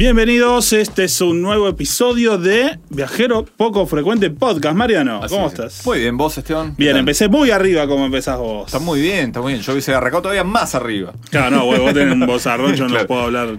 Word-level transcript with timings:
Bienvenidos, 0.00 0.74
este 0.74 1.04
es 1.04 1.22
un 1.22 1.40
nuevo 1.40 1.68
episodio 1.68 2.36
de 2.36 2.78
Viajero 2.90 3.46
Poco 3.46 3.86
Frecuente 3.86 4.28
Podcast. 4.28 4.76
Mariano, 4.76 5.22
Así 5.22 5.34
¿cómo 5.34 5.46
es. 5.46 5.54
estás? 5.54 5.86
Muy 5.86 6.00
bien, 6.00 6.18
vos, 6.18 6.36
Esteban. 6.36 6.76
¿Qué 6.76 6.82
Bien, 6.84 6.98
empecé 6.98 7.28
muy 7.28 7.50
arriba 7.50 7.86
como 7.88 8.04
empezás 8.04 8.36
vos. 8.38 8.66
Está 8.66 8.78
muy 8.78 9.00
bien, 9.00 9.28
está 9.28 9.40
muy 9.40 9.54
bien. 9.54 9.62
Yo 9.64 9.72
hubiese 9.72 9.94
arrancado 9.94 10.20
todavía 10.22 10.44
más 10.44 10.74
arriba. 10.74 11.14
Claro, 11.30 11.56
no, 11.56 11.64
vos, 11.64 11.78
vos 11.78 11.94
tenés 11.94 12.12
un 12.12 12.26
vozarrón, 12.26 12.74
yo 12.74 12.84
no 12.84 12.90
Claro. 12.90 13.06
puedo 13.06 13.22
hablar 13.22 13.46
dos 13.56 13.58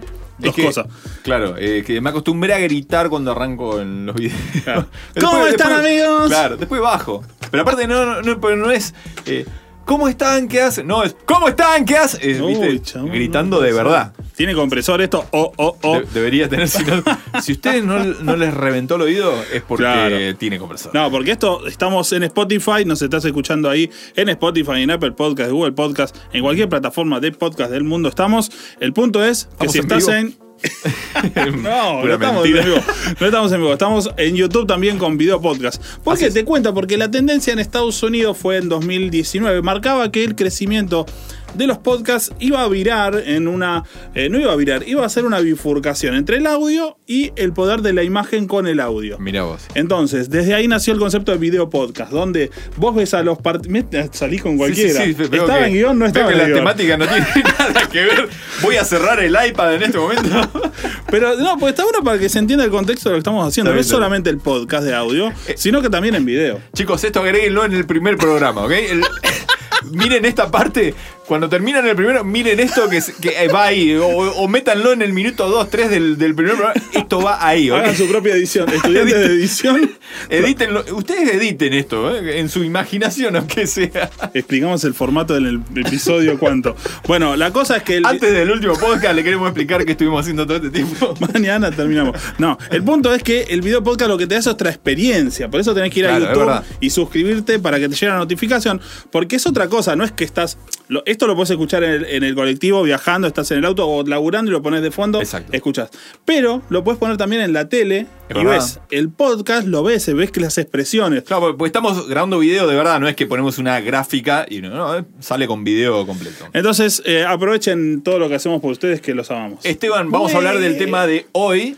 Es 0.50 0.54
que, 0.54 0.64
cosas. 0.66 0.86
Claro, 1.22 1.56
eh, 1.58 1.82
que 1.84 2.00
me 2.00 2.10
acostumbré 2.10 2.54
a 2.54 2.58
gritar 2.60 3.08
cuando 3.08 3.32
arranco 3.32 3.80
en 3.80 4.06
los 4.06 4.14
videos. 4.14 4.38
Claro. 4.62 4.86
Después- 5.14 5.32
¿Cómo 5.34 5.46
están, 5.48 5.72
amigos? 5.72 6.28
Claro, 6.28 6.56
después 6.56 6.80
bajo. 6.80 7.24
Pero 7.50 7.62
aparte 7.64 7.88
no, 7.88 8.06
no, 8.06 8.22
no, 8.22 8.40
pero 8.40 8.54
no 8.54 8.70
es 8.70 8.94
eh, 9.26 9.44
¿Cómo 9.84 10.06
están? 10.06 10.46
¿Qué 10.46 10.60
hacen? 10.62 10.86
No, 10.86 11.02
es 11.02 11.16
¿Cómo 11.24 11.48
están? 11.48 11.84
¿Qué 11.84 11.96
hacen? 11.96 12.20
Es, 12.22 12.40
Uy, 12.40 12.54
¿viste? 12.54 12.92
chabón, 12.92 13.10
Gritando 13.10 13.56
no 13.56 13.62
de 13.62 13.72
verdad. 13.72 14.12
Tiene 14.38 14.54
compresor 14.54 15.02
esto, 15.02 15.26
o, 15.32 15.52
o, 15.56 15.76
o. 15.82 16.00
De- 16.00 16.06
debería 16.14 16.48
tener, 16.48 16.68
si 16.68 16.82
no, 16.84 17.02
si 17.42 17.52
ustedes 17.52 17.84
no, 17.84 18.02
no 18.04 18.36
les 18.36 18.54
reventó 18.54 18.94
el 18.94 19.02
oído, 19.02 19.34
es 19.52 19.60
porque 19.62 19.82
Claro. 19.82 20.16
tiene 20.38 20.58
compresor. 20.58 20.94
No, 20.94 21.10
porque 21.10 21.32
esto 21.32 21.66
estamos 21.66 22.10
en 22.12 22.22
Spotify, 22.22 22.84
nos 22.86 23.02
estás 23.02 23.24
escuchando 23.26 23.68
ahí 23.68 23.90
en 24.16 24.28
Spotify, 24.30 24.82
en 24.82 24.92
Apple 24.92 25.12
Podcast, 25.12 25.50
Google 25.50 25.72
Podcast, 25.72 26.16
en 26.32 26.42
cualquier 26.42 26.68
plataforma 26.70 27.20
de 27.20 27.32
podcast 27.32 27.70
del 27.70 27.84
mundo 27.84 28.08
estamos. 28.08 28.50
El 28.80 28.92
punto 28.94 29.24
es 29.24 29.48
que 29.58 29.66
¿Estamos 29.66 29.72
si 29.72 29.78
en 29.78 29.84
estás 29.84 30.06
vivo? 30.06 30.18
en. 30.18 30.48
No, 31.62 32.04
no 32.04 32.12
estamos 32.14 32.44
en 32.46 32.52
vivo. 32.52 32.76
No 33.20 33.26
estamos 33.26 33.52
en 33.52 33.60
vivo. 33.60 33.72
Estamos 33.72 34.10
en 34.16 34.34
YouTube 34.36 34.66
también 34.66 34.98
con 34.98 35.16
video 35.18 35.40
podcast. 35.40 35.82
¿Por 36.02 36.18
qué? 36.18 36.30
Te 36.30 36.44
cuenta, 36.44 36.72
porque 36.74 36.96
la 36.96 37.10
tendencia 37.10 37.52
en 37.52 37.58
Estados 37.58 38.02
Unidos 38.02 38.36
fue 38.36 38.56
en 38.58 38.68
2019. 38.68 39.62
Marcaba 39.62 40.10
que 40.10 40.24
el 40.24 40.34
crecimiento 40.34 41.06
de 41.54 41.66
los 41.66 41.78
podcasts 41.78 42.32
iba 42.38 42.62
a 42.62 42.68
virar 42.68 43.22
en 43.26 43.48
una. 43.48 43.84
eh, 44.14 44.28
no 44.28 44.38
iba 44.38 44.52
a 44.52 44.56
virar, 44.56 44.86
iba 44.86 45.02
a 45.02 45.06
hacer 45.06 45.24
una 45.24 45.40
bifurcación 45.40 46.14
entre 46.14 46.36
el 46.36 46.46
audio 46.46 46.96
y 47.06 47.32
el 47.36 47.52
poder 47.52 47.80
de 47.82 47.92
la 47.92 48.02
imagen 48.02 48.46
con 48.46 48.66
el 48.66 48.80
audio. 48.80 49.18
Mirá 49.18 49.42
vos. 49.42 49.62
Entonces, 49.74 50.30
desde 50.30 50.54
ahí 50.54 50.68
nació 50.68 50.92
el 50.92 50.98
concepto 50.98 51.32
de 51.32 51.38
video 51.38 51.70
podcast, 51.70 52.12
donde 52.12 52.50
vos 52.76 52.94
ves 52.94 53.14
a 53.14 53.22
los 53.22 53.38
part- 53.38 53.66
me- 53.68 53.86
salís 54.12 54.42
con 54.42 54.56
cualquiera. 54.58 55.04
Sí, 55.04 55.14
sí, 55.14 55.24
sí, 55.24 55.28
veo 55.30 55.42
¿Estaba 55.42 55.66
en 55.66 55.72
guion? 55.74 55.98
No 55.98 56.06
estaba 56.06 56.26
que 56.28 56.32
en 56.34 56.38
la 56.38 56.44
guion. 56.46 56.58
temática 56.58 56.96
no 56.96 57.06
tiene 57.06 57.26
nada 57.58 57.88
que 57.90 58.04
ver. 58.04 58.28
Voy 58.62 58.76
a 58.76 58.84
cerrar 58.84 59.20
el 59.20 59.34
iPad 59.48 59.74
en 59.74 59.82
este 59.84 59.98
momento. 59.98 60.28
Pero 61.10 61.36
no, 61.36 61.52
porque 61.58 61.70
está 61.70 61.84
bueno 61.84 62.02
para 62.02 62.18
que 62.18 62.28
se 62.28 62.38
entienda 62.38 62.64
el 62.64 62.70
contexto 62.70 63.08
de 63.08 63.14
lo 63.14 63.16
que 63.16 63.20
estamos 63.20 63.46
haciendo. 63.48 63.70
Está 63.70 63.72
No 63.72 63.74
bien, 63.76 63.80
es 63.80 63.86
bien. 63.86 63.96
solamente 63.96 64.30
el 64.30 64.38
podcast 64.38 64.84
de 64.84 64.94
audio, 64.94 65.32
sino 65.56 65.80
que 65.80 65.88
también 65.88 66.14
en 66.14 66.24
video. 66.24 66.60
Chicos, 66.74 67.02
esto 67.04 67.20
agréguenlo 67.20 67.64
en 67.64 67.72
el 67.72 67.86
primer 67.86 68.16
programa, 68.18 68.64
¿ok? 68.64 68.70
El- 68.72 69.04
miren 69.92 70.24
esta 70.24 70.50
parte. 70.50 70.94
Cuando 71.28 71.48
terminan 71.50 71.86
el 71.86 71.94
primero, 71.94 72.24
miren 72.24 72.58
esto 72.58 72.88
que, 72.88 72.96
eh, 72.98 73.48
va 73.48 73.66
ahí. 73.66 73.94
O, 73.94 74.06
o 74.08 74.48
métanlo 74.48 74.92
en 74.92 75.02
el 75.02 75.12
minuto 75.12 75.46
2, 75.48 75.68
3 75.68 75.90
del, 75.90 76.16
del 76.16 76.34
primer 76.34 76.54
programa. 76.56 76.80
Esto 76.94 77.20
va 77.20 77.46
ahí, 77.46 77.70
¿ok? 77.70 77.78
Hagan 77.80 77.94
su 77.96 78.08
propia 78.08 78.32
edición. 78.34 78.66
Estudiantes 78.70 79.14
de 79.14 79.26
edición. 79.26 79.90
Edítenlo. 80.30 80.84
Ustedes 80.92 81.34
editen 81.34 81.74
esto, 81.74 82.16
¿eh? 82.16 82.40
En 82.40 82.48
su 82.48 82.64
imaginación, 82.64 83.36
aunque 83.36 83.66
sea. 83.66 84.10
Explicamos 84.32 84.82
el 84.84 84.94
formato 84.94 85.36
en 85.36 85.44
el 85.46 85.60
episodio 85.84 86.38
cuánto. 86.38 86.74
Bueno, 87.06 87.36
la 87.36 87.50
cosa 87.52 87.76
es 87.76 87.82
que 87.82 87.98
el, 87.98 88.06
Antes 88.06 88.32
del 88.32 88.50
último 88.50 88.72
podcast 88.74 89.14
le 89.14 89.22
queremos 89.22 89.48
explicar 89.48 89.84
qué 89.84 89.92
estuvimos 89.92 90.22
haciendo 90.22 90.46
todo 90.46 90.56
este 90.56 90.70
tiempo. 90.70 91.14
Mañana 91.34 91.70
terminamos. 91.70 92.18
No, 92.38 92.56
el 92.70 92.82
punto 92.82 93.12
es 93.14 93.22
que 93.22 93.42
el 93.50 93.60
video 93.60 93.82
podcast 93.82 94.08
lo 94.08 94.16
que 94.16 94.26
te 94.26 94.34
da 94.34 94.40
es 94.40 94.46
otra 94.46 94.70
experiencia. 94.70 95.50
Por 95.50 95.60
eso 95.60 95.74
tenés 95.74 95.92
que 95.92 96.00
ir 96.00 96.06
a 96.06 96.16
Claro, 96.18 96.34
YouTube 96.34 96.64
y 96.80 96.88
suscribirte 96.88 97.58
para 97.58 97.78
que 97.78 97.88
te 97.90 97.94
llegue 97.96 98.06
la 98.12 98.16
notificación. 98.18 98.80
Porque 99.12 99.36
es 99.36 99.46
otra 99.46 99.68
cosa, 99.68 99.94
no 99.94 100.04
es 100.04 100.12
que 100.12 100.24
estás. 100.24 100.56
lo- 100.88 101.02
esto 101.18 101.26
lo 101.26 101.34
puedes 101.34 101.50
escuchar 101.50 101.82
en 101.82 101.90
el, 101.90 102.04
en 102.04 102.22
el 102.22 102.34
colectivo, 102.36 102.80
viajando, 102.84 103.26
estás 103.26 103.50
en 103.50 103.58
el 103.58 103.64
auto 103.64 103.88
o 103.88 104.04
laburando 104.04 104.50
y 104.50 104.52
lo 104.52 104.62
pones 104.62 104.82
de 104.82 104.92
fondo. 104.92 105.20
Exacto. 105.20 105.52
Escuchas. 105.52 105.90
Pero 106.24 106.62
lo 106.70 106.84
puedes 106.84 107.00
poner 107.00 107.16
también 107.16 107.42
en 107.42 107.52
la 107.52 107.68
tele 107.68 108.06
Es 108.28 108.36
y 108.36 108.38
verdad. 108.44 108.52
ves 108.52 108.80
el 108.90 109.08
podcast, 109.10 109.66
lo 109.66 109.82
ves, 109.82 110.14
ves 110.14 110.30
que 110.30 110.38
las 110.40 110.56
expresiones. 110.58 111.24
Claro, 111.24 111.56
porque- 111.56 111.66
estamos 111.66 112.08
grabando 112.08 112.38
video 112.38 112.68
de 112.68 112.76
verdad, 112.76 113.00
no 113.00 113.08
es 113.08 113.16
que 113.16 113.26
ponemos 113.26 113.58
una 113.58 113.80
gráfica 113.80 114.46
y 114.48 114.60
no, 114.60 114.70
no, 114.70 114.96
eh, 114.96 115.04
sale 115.18 115.48
con 115.48 115.64
video 115.64 116.06
completo. 116.06 116.46
Entonces, 116.52 117.02
eh, 117.04 117.24
aprovechen 117.24 118.02
todo 118.02 118.20
lo 118.20 118.28
que 118.28 118.36
hacemos 118.36 118.60
por 118.60 118.70
ustedes 118.70 119.00
que 119.00 119.12
los 119.14 119.28
amamos. 119.32 119.64
Esteban, 119.64 120.10
vamos 120.12 120.32
a 120.34 120.36
hablar 120.36 120.58
del 120.60 120.78
tema 120.78 121.06
de 121.08 121.26
hoy. 121.32 121.76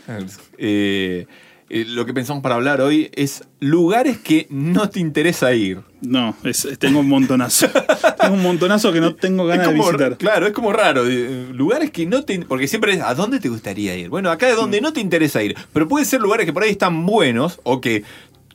Eh, 0.59 1.25
eh, 1.69 1.85
lo 1.87 2.05
que 2.05 2.13
pensamos 2.13 2.43
para 2.43 2.55
hablar 2.55 2.81
hoy 2.81 3.09
es 3.15 3.43
lugares 3.59 4.17
que 4.19 4.45
no 4.51 4.89
te 4.89 4.99
interesa 4.99 5.53
ir. 5.53 5.79
No, 6.01 6.35
es- 6.43 6.67
tengo 6.79 6.99
un 6.99 7.07
montonazo. 7.07 7.67
tengo 8.19 8.33
un 8.33 8.41
montonazo 8.43 8.91
que 8.91 8.99
no 8.99 9.13
tengo 9.15 9.45
ganas 9.45 9.67
de 9.67 9.73
visitar. 9.73 10.17
Claro, 10.17 10.47
es 10.47 10.53
como 10.53 10.73
raro. 10.73 11.03
eh, 11.07 11.47
Lugares 11.53 11.91
que 11.91 12.05
no 12.05 12.23
te. 12.23 12.39
Porque 12.39 12.67
siempre 12.67 12.93
es. 12.93 13.01
¿A 13.01 13.13
dónde 13.13 13.39
te 13.39 13.49
gustaría 13.49 13.95
ir? 13.95 14.09
Bueno, 14.09 14.31
acá 14.31 14.49
es 14.49 14.55
donde 14.55 14.81
no 14.81 14.93
te 14.93 14.99
interesa 14.99 15.43
ir. 15.43 15.55
Pero 15.73 15.87
puede 15.87 16.05
ser 16.05 16.19
lugares 16.21 16.45
que 16.45 16.53
por 16.53 16.63
ahí 16.63 16.71
están 16.71 17.05
buenos 17.05 17.59
o 17.63 17.79
que. 17.81 18.03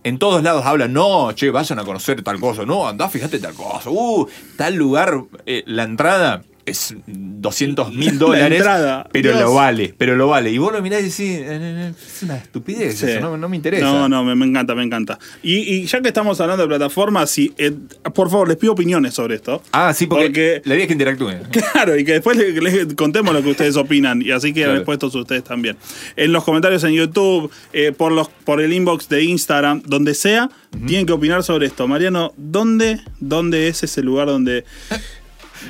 En 0.02 0.18
todos 0.18 0.40
lados 0.44 0.64
hablan, 0.64 0.92
no, 0.92 1.32
che, 1.32 1.50
vayan 1.50 1.80
a 1.80 1.84
conocer 1.84 2.22
tal 2.22 2.38
cosa, 2.38 2.64
no, 2.64 2.86
andá, 2.86 3.08
fíjate 3.08 3.40
tal 3.40 3.54
cosa, 3.54 3.90
uh, 3.90 4.28
tal 4.56 4.76
lugar, 4.76 5.22
eh, 5.46 5.64
la 5.66 5.82
entrada 5.82 6.44
es 6.66 6.94
200 7.06 7.93
mil 7.94 8.06
La 8.15 8.19
dólares, 8.19 8.59
entrada, 8.59 9.09
pero 9.12 9.31
Dios. 9.31 9.41
lo 9.41 9.54
vale, 9.54 9.94
pero 9.97 10.16
lo 10.16 10.28
vale. 10.28 10.50
Y 10.50 10.59
vos 10.59 10.72
lo 10.72 10.82
mirás 10.82 11.00
y 11.00 11.04
decís, 11.04 11.21
eh, 11.21 11.44
eh, 11.49 11.93
es 11.97 12.22
una 12.22 12.37
estupidez, 12.37 12.99
Sí. 12.99 13.06
eso 13.06 13.21
no, 13.21 13.37
no 13.37 13.49
me 13.49 13.56
interesa. 13.56 13.84
No, 13.84 14.09
no, 14.09 14.25
me, 14.25 14.34
me 14.34 14.47
encanta, 14.47 14.75
me 14.75 14.82
encanta. 14.82 15.19
Y, 15.43 15.56
y 15.59 15.87
ya 15.87 16.00
que 16.03 16.09
estamos 16.09 16.41
hablando 16.41 16.62
de 16.65 16.69
plataformas, 16.69 17.37
eh, 17.38 17.72
por 18.15 18.31
favor, 18.31 18.49
les 18.49 18.56
pido 18.56 18.72
opiniones 18.72 19.15
sobre 19.15 19.37
esto. 19.37 19.62
Ah, 19.72 19.94
sí, 19.94 20.06
porque, 20.06 20.25
Porque- 20.27 20.62
la 20.65 20.75
idea 20.75 20.84
es 20.84 20.88
que 20.88 20.93
interactúen. 20.94 21.38
Claro, 21.72 21.97
y 21.99 22.04
que 22.04 22.12
después 22.15 22.37
les, 22.37 22.54
les 22.62 22.94
contemos 22.94 23.33
lo 23.34 23.43
que 23.43 23.50
ustedes 23.50 23.77
opinan 23.77 24.21
y 24.22 24.31
así 24.31 24.53
quedan 24.53 24.66
Claro. 24.69 24.78
expuestos 24.81 25.15
ustedes 25.15 25.44
también. 25.44 25.77
En 26.16 26.33
los 26.33 26.43
comentarios 26.44 26.83
en 26.84 26.93
YouTube, 26.93 27.50
eh, 27.72 27.93
por, 27.97 28.12
los, 28.12 28.28
por 28.28 28.60
el 28.60 28.72
inbox 28.72 29.09
de 29.09 29.22
Instagram, 29.25 29.83
donde 29.87 30.15
sea, 30.15 30.50
tienen 30.87 31.06
que 31.06 31.12
opinar 31.12 31.43
sobre 31.43 31.66
esto. 31.66 31.87
Mariano, 31.88 32.33
¿dónde, 32.37 33.00
¿dónde 33.21 33.69
es 33.69 33.83
ese 33.83 34.03
lugar 34.03 34.27
donde 34.28 34.65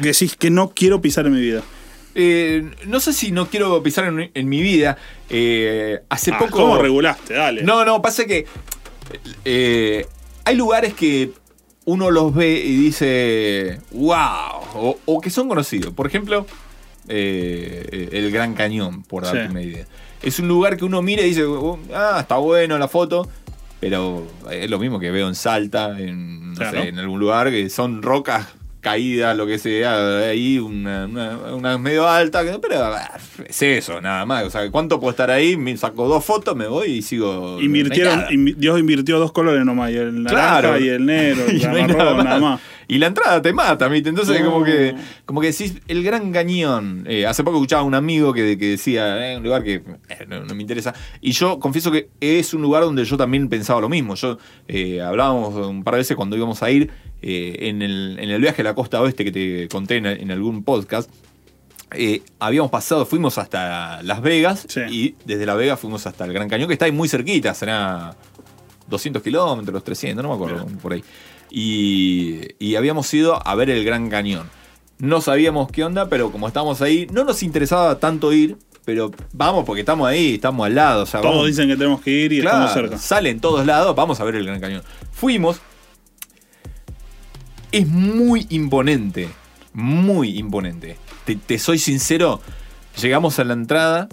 decís 0.00 0.36
que 0.36 0.50
no 0.50 0.71
quiero 0.71 1.00
pisar 1.00 1.27
en 1.27 1.33
mi 1.34 1.41
vida? 1.41 1.62
Eh, 2.15 2.71
no 2.86 2.98
sé 3.00 3.12
si 3.12 3.30
no 3.30 3.48
quiero 3.48 3.83
pisar 3.83 4.06
en, 4.06 4.30
en 4.33 4.48
mi 4.48 4.62
vida. 4.62 4.97
eh, 5.28 6.00
hace 6.09 6.30
Ah, 6.33 6.38
poco. 6.38 6.59
¿Cómo 6.59 6.78
regulaste? 6.78 7.34
Dale. 7.34 7.62
No, 7.62 7.84
no, 7.84 8.00
pasa 8.00 8.24
que 8.24 8.47
eh, 9.44 10.06
hay 10.44 10.56
lugares 10.56 10.94
que 10.94 11.33
uno 11.84 12.10
los 12.10 12.34
ve 12.34 12.53
y 12.65 12.77
dice, 12.77 13.80
wow, 13.92 14.16
o, 14.74 14.98
o 15.04 15.21
que 15.21 15.30
son 15.30 15.48
conocidos. 15.48 15.92
Por 15.94 16.06
ejemplo, 16.06 16.47
el 17.09 18.30
Gran 18.32 18.54
Cañón, 18.54 19.03
por 19.04 19.24
darte 19.24 19.44
Sí. 19.44 19.48
una 19.50 19.62
idea. 19.62 19.86
Es 20.22 20.39
un 20.39 20.48
lugar 20.48 20.77
que 20.77 20.84
uno 20.84 21.03
mira 21.03 21.22
y 21.22 21.27
dice, 21.28 21.44
oh, 21.44 21.78
ah, 21.94 22.18
está 22.21 22.36
bueno 22.39 22.78
la 22.78 22.89
foto, 22.89 23.28
pero 23.78 24.27
es 24.50 24.68
lo 24.71 24.78
mismo 24.78 24.98
que 24.98 25.10
veo 25.10 25.28
en 25.28 25.34
Salta, 25.34 25.98
en, 26.00 26.50
no 26.53 26.56
Claro. 26.56 26.82
sé, 26.82 26.89
en 26.89 26.98
algún 26.98 27.21
lugar 27.21 27.50
que 27.50 27.68
son 27.71 28.03
rocas 28.03 28.47
caídas, 28.91 29.36
lo 29.36 29.48
que 29.48 29.59
sea, 29.59 30.28
ahí 30.28 30.60
una, 30.60 31.06
una, 31.06 31.36
una 31.54 31.77
medio 31.78 32.06
alta, 32.06 32.44
pero 32.62 32.84
ah, 32.84 33.18
es 33.44 33.60
eso, 33.60 34.00
nada 34.00 34.24
más. 34.24 34.44
O 34.44 34.50
sea, 34.50 34.71
¿cuánto 34.71 35.00
puedo 35.00 35.10
estar 35.10 35.28
ahí? 35.28 35.56
Me 35.56 35.77
saco 35.77 36.06
dos 36.06 36.24
fotos, 36.24 36.54
me 36.54 36.68
voy 36.68 36.86
y 36.92 37.03
sigo. 37.03 37.60
Invirtieron, 37.60 38.21
no 38.30 38.53
Dios 38.56 38.78
invirtió 38.78 39.18
dos 39.18 39.33
colores 39.33 39.65
nomás, 39.65 39.91
y 39.91 39.97
el 39.97 40.22
naranja 40.22 40.60
Claro. 40.60 40.78
y 40.78 40.88
el 40.88 41.04
negro, 41.04 41.42
y 41.53 41.59
no 41.59 41.72
marrón, 41.72 41.97
nada 41.97 42.22
nada 42.22 42.38
más. 42.38 42.60
y 42.86 42.98
la 42.98 43.09
entrada 43.09 43.42
te 43.42 43.53
mata, 43.53 43.88
¿viste? 43.88 44.09
Entonces, 44.10 44.41
No. 44.41 44.53
como 44.53 44.65
que 44.65 44.94
como 45.24 45.41
que 45.41 45.48
decís, 45.48 45.74
el 45.89 46.04
Gran 46.04 46.30
Cañón. 46.30 47.04
eh, 47.09 47.27
hace 47.27 47.42
poco 47.42 47.56
escuchaba 47.56 47.82
a 47.82 47.84
un 47.84 47.94
amigo 47.97 48.32
que, 48.32 48.56
que 48.56 48.66
decía, 48.71 49.32
eh, 49.32 49.36
un 49.36 49.42
lugar 49.42 49.65
que 49.65 49.74
eh, 50.09 50.27
no, 50.28 50.44
no 50.44 50.54
me 50.54 50.62
interesa. 50.62 50.94
Y 51.21 51.32
yo 51.32 51.59
confieso 51.59 51.91
que 51.91 52.09
es 52.21 52.54
un 52.54 52.62
lugar 52.62 52.84
donde 52.84 53.04
yo 53.04 53.16
también 53.16 53.48
pensaba 53.48 53.80
lo 53.80 53.89
mismo. 53.89 54.15
Yo 54.15 54.39
eh, 54.68 55.00
hablábamos 55.03 55.54
un 55.56 55.82
par 55.82 55.94
de 55.94 55.98
veces 55.98 56.16
cuando 56.16 56.36
íbamos 56.36 56.62
a 56.62 56.71
ir 56.71 56.89
eh, 57.22 57.57
en, 57.68 57.83
el, 57.83 58.16
en 58.21 58.30
el 58.30 58.41
viaje 58.41 58.63
a 58.63 58.65
la 58.65 58.74
costa 58.74 59.01
oeste 59.01 59.24
que 59.24 59.33
te 59.33 59.68
conté 59.68 59.97
en, 59.97 60.07
en 60.07 60.30
algún 60.30 60.63
podcast. 60.65 61.10
eh, 61.92 62.22
habíamos 62.41 62.71
pasado, 62.71 63.07
fuimos 63.07 63.39
hasta 63.39 64.03
Las 64.03 64.21
Vegas 64.21 64.66
Sí. 64.68 64.80
y 64.91 65.15
desde 65.24 65.47
Las 65.47 65.57
Vegas 65.57 65.78
fuimos 65.80 66.07
hasta 66.07 66.24
el 66.24 66.33
Gran 66.33 66.48
Cañón, 66.48 66.66
que 66.68 66.72
está 66.74 66.84
ahí 66.86 66.92
muy 66.92 67.09
cerquita, 67.09 67.54
será 67.54 68.16
200 68.89 69.22
kilómetros, 69.22 69.83
300, 69.84 70.22
no 70.22 70.28
me 70.30 70.34
acuerdo, 70.34 70.66
por 70.83 70.92
ahí. 70.92 71.03
Y, 71.51 72.41
y 72.59 72.74
habíamos 72.77 73.13
ido 73.15 73.41
a 73.47 73.54
ver 73.54 73.71
el 73.71 73.84
Gran 73.84 74.10
Cañón. 74.10 74.48
No 74.98 75.21
sabíamos 75.21 75.71
qué 75.71 75.84
onda, 75.84 76.09
pero 76.09 76.30
como 76.33 76.48
estábamos 76.48 76.83
ahí, 76.83 77.07
no 77.13 77.24
nos 77.24 77.42
interesaba 77.42 77.98
tanto 77.98 78.33
ir, 78.33 78.57
pero 78.84 79.10
vamos 79.33 79.65
porque 79.65 79.80
estamos 79.80 80.09
ahí, 80.09 80.34
estamos 80.34 80.66
al 80.66 80.74
lado. 80.74 81.03
O 81.03 81.07
sea, 81.07 81.21
Todos 81.21 81.34
vamos- 81.34 81.47
dicen 81.48 81.68
que 81.68 81.77
tenemos 81.77 82.01
que 82.01 82.10
ir 82.10 82.33
y 82.33 82.41
Claro, 82.41 82.65
estamos 82.66 82.72
cerca. 82.74 82.98
Sale 82.98 83.30
en 83.30 83.41
todos 83.41 83.65
lados, 83.66 83.95
vamos 83.95 84.18
a 84.21 84.24
ver 84.24 84.36
el 84.36 84.47
Gran 84.47 84.60
Cañón. 84.60 84.83
Fuimos. 85.13 85.60
Es 87.72 87.86
muy 87.89 88.47
imponente. 88.51 89.28
Muy 89.72 90.39
imponente. 90.39 90.97
Te, 91.24 91.36
te 91.36 91.59
soy 91.59 91.78
sincero. 91.78 92.41
Llegamos 93.01 93.39
a 93.39 93.45
la 93.45 93.53
entrada. 93.53 94.09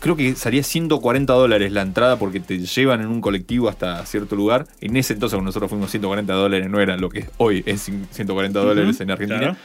Creo 0.00 0.14
que 0.14 0.34
salía 0.36 0.62
140 0.62 1.32
dólares 1.32 1.72
la 1.72 1.82
entrada 1.82 2.18
porque 2.18 2.38
te 2.38 2.58
llevan 2.58 3.00
en 3.00 3.08
un 3.08 3.20
colectivo 3.20 3.68
hasta 3.68 4.04
cierto 4.06 4.36
lugar. 4.36 4.66
En 4.80 4.96
ese 4.96 5.14
entonces, 5.14 5.34
cuando 5.34 5.48
nosotros 5.48 5.70
fuimos 5.70 5.90
140 5.90 6.32
dólares, 6.32 6.70
no 6.70 6.80
era 6.80 6.96
lo 6.96 7.08
que 7.08 7.28
hoy 7.38 7.64
es 7.66 7.90
140 8.10 8.58
dólares 8.60 9.00
en 9.00 9.10
Argentina. 9.10 9.38
claro. 9.38 9.56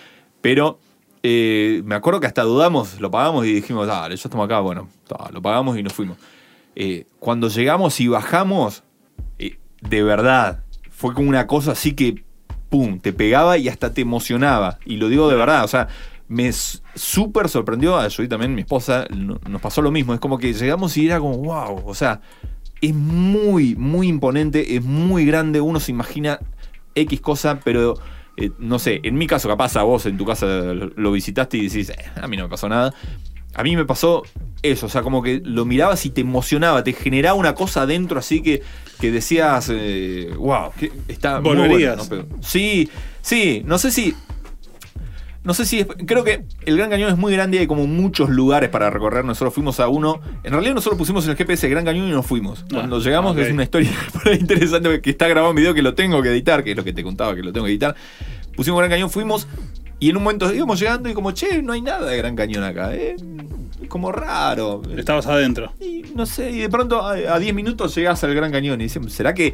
Pero 0.42 0.80
eh, 1.26 1.82
me 1.86 1.96
acuerdo 1.96 2.20
que 2.20 2.28
hasta 2.28 2.44
dudamos, 2.44 3.00
lo 3.00 3.10
pagamos 3.10 3.46
y 3.46 3.54
dijimos, 3.54 3.88
dale, 3.88 4.18
ya 4.18 4.28
estamos 4.28 4.44
acá, 4.44 4.60
bueno, 4.60 4.90
lo 5.32 5.42
pagamos 5.42 5.78
y 5.78 5.84
nos 5.84 5.94
fuimos. 5.94 6.18
Eh, 6.76 7.06
cuando 7.20 7.48
llegamos 7.48 8.02
y 8.02 8.10
bajamos, 8.10 8.84
eh, 9.40 9.58
de 9.80 10.04
verdad, 10.04 10.66
fue 10.92 11.14
como 11.14 11.30
una 11.30 11.48
cosa 11.48 11.72
así 11.72 11.94
que, 11.94 12.26
pum, 12.74 12.98
te 13.00 13.14
pegaba 13.14 13.60
y 13.60 13.70
hasta 13.70 13.94
te 13.94 14.02
emocionaba. 14.02 14.80
Y 14.84 14.96
lo 14.98 15.08
digo 15.08 15.30
de 15.30 15.36
verdad, 15.36 15.64
o 15.64 15.68
sea, 15.68 15.90
me 16.28 16.52
súper 16.52 17.48
sorprendió, 17.48 17.96
a 18.00 18.08
yo 18.08 18.24
y 18.24 18.28
también 18.28 18.56
mi 18.56 18.62
esposa, 18.62 19.06
no- 19.16 19.40
nos 19.48 19.62
pasó 19.62 19.84
lo 19.84 19.92
mismo. 19.92 20.16
Es 20.16 20.20
como 20.20 20.40
que 20.40 20.54
llegamos 20.54 20.98
y 20.98 21.06
era 21.06 21.20
como, 21.20 21.38
wow, 21.38 21.84
o 21.86 21.94
sea, 21.94 22.20
es 22.82 22.96
muy, 22.96 23.76
muy 23.76 24.08
imponente, 24.08 24.76
es 24.76 24.84
muy 24.84 25.24
grande, 25.24 25.62
uno 25.62 25.80
se 25.80 25.92
imagina 25.92 26.40
X 26.96 27.22
cosa, 27.22 27.60
pero 27.64 27.94
eh, 28.38 28.50
no 28.58 28.80
sé, 28.80 29.02
en 29.04 29.20
mi 29.20 29.28
caso, 29.28 29.48
capaz 29.48 29.76
a 29.76 29.84
vos 29.84 30.08
en 30.08 30.18
tu 30.18 30.26
casa 30.26 30.48
lo, 30.48 30.88
lo 30.96 31.12
visitaste 31.12 31.58
y 31.58 31.68
decís, 31.68 31.92
"Eh, 31.92 31.96
a 32.20 32.28
mí 32.28 32.38
no 32.38 32.44
me 32.46 32.50
pasó 32.50 32.68
nada. 32.68 32.92
A 33.56 33.64
mí 33.64 33.76
me 33.76 33.86
pasó 33.86 34.24
eso, 34.62 34.86
o 34.86 34.90
sea, 34.90 35.02
como 35.02 35.22
que 35.22 35.42
lo 35.44 35.66
mirabas 35.66 36.06
y 36.06 36.10
te 36.10 36.22
emocionaba, 36.22 36.84
te 36.84 36.94
generaba 36.94 37.36
una 37.36 37.54
cosa 37.54 37.82
adentro 37.84 38.18
así 38.20 38.42
que, 38.42 38.62
que 39.00 39.12
decías, 39.12 39.70
eh, 39.72 40.32
wow, 40.38 40.72
que 40.80 40.92
está 41.08 41.40
muy 41.42 41.50
bueno", 41.56 41.62
¿Volverías? 41.64 41.98
¿no? 41.98 42.04
Pero- 42.10 42.26
sí, 42.42 42.90
sí, 43.22 43.62
no 43.66 43.78
sé 43.78 43.92
si... 43.92 44.16
No 45.46 45.54
sé 45.54 45.66
si 45.66 45.82
es- 45.82 45.88
creo 46.06 46.24
que 46.24 46.46
el 46.66 46.78
Gran 46.78 46.90
Cañón 46.90 47.12
es 47.12 47.18
muy 47.18 47.34
grande 47.34 47.58
y 47.58 47.60
hay 47.60 47.68
como 47.68 47.86
muchos 47.86 48.30
lugares 48.30 48.70
para 48.70 48.90
recorrer. 48.90 49.26
Nosotros 49.26 49.54
fuimos 49.54 49.82
a 49.82 49.90
uno. 49.90 50.22
En 50.46 50.54
realidad 50.54 50.74
nosotros 50.74 50.98
pusimos 50.98 51.26
en 51.26 51.32
el 51.32 51.36
GPS 51.38 51.68
Gran 51.68 51.84
Cañón 51.84 52.08
y 52.08 52.12
nos 52.12 52.26
fuimos. 52.26 52.64
Cuando 52.72 52.98
llegamos 53.02 53.36
es 53.38 53.52
una 53.52 53.64
historia 53.64 53.92
interesante 54.40 55.02
que 55.02 55.10
está 55.10 55.28
grabado 55.28 55.52
en 55.52 55.58
video 55.58 55.74
que 55.74 55.82
lo 55.82 55.96
tengo 55.96 56.22
que 56.22 56.30
editar, 56.30 56.64
que 56.64 56.72
es 56.72 56.78
lo 56.78 56.86
que 56.86 56.94
te 56.94 57.04
contaba 57.04 57.36
que 57.36 57.44
lo 57.44 57.52
tengo 57.52 57.66
que 57.66 57.74
editar. 57.74 57.94
Pusimos 58.56 58.80
Gran 58.80 58.90
Cañón, 58.92 59.10
fuimos 59.10 59.46
y 60.04 60.10
en 60.10 60.18
un 60.18 60.24
momento 60.24 60.54
íbamos 60.54 60.80
llegando 60.80 61.10
y 61.10 61.14
como, 61.14 61.32
che, 61.32 61.62
no 61.62 61.72
hay 61.72 61.82
nada 61.82 62.10
de 62.10 62.18
Gran 62.18 62.36
Cañón 62.36 62.64
acá. 62.64 62.94
eh, 62.94 63.16
como 63.88 64.12
raro. 64.12 64.82
Estabas 64.98 65.28
adentro. 65.28 65.72
Y 65.80 66.04
no 66.14 66.26
sé, 66.26 66.52
y 66.52 66.60
de 66.60 66.70
pronto 66.70 67.02
a 67.02 67.14
a 67.14 67.40
10 67.40 67.54
minutos 67.54 67.96
llegás 67.96 68.24
al 68.24 68.34
Gran 68.34 68.52
Cañón 68.52 68.82
y 68.82 68.86
dicen, 68.86 69.10
¿será 69.10 69.34
que 69.34 69.54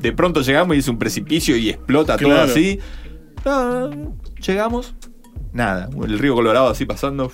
de 0.00 0.12
pronto 0.12 0.42
llegamos 0.42 0.76
y 0.76 0.80
es 0.80 0.88
un 0.88 0.98
precipicio 0.98 1.56
y 1.56 1.70
explota 1.70 2.16
todo 2.18 2.38
así? 2.40 2.78
No, 3.44 4.14
llegamos, 4.46 4.94
nada. 5.52 5.88
El 6.02 6.18
río 6.18 6.34
Colorado 6.34 6.68
así 6.68 6.84
pasando, 6.84 7.30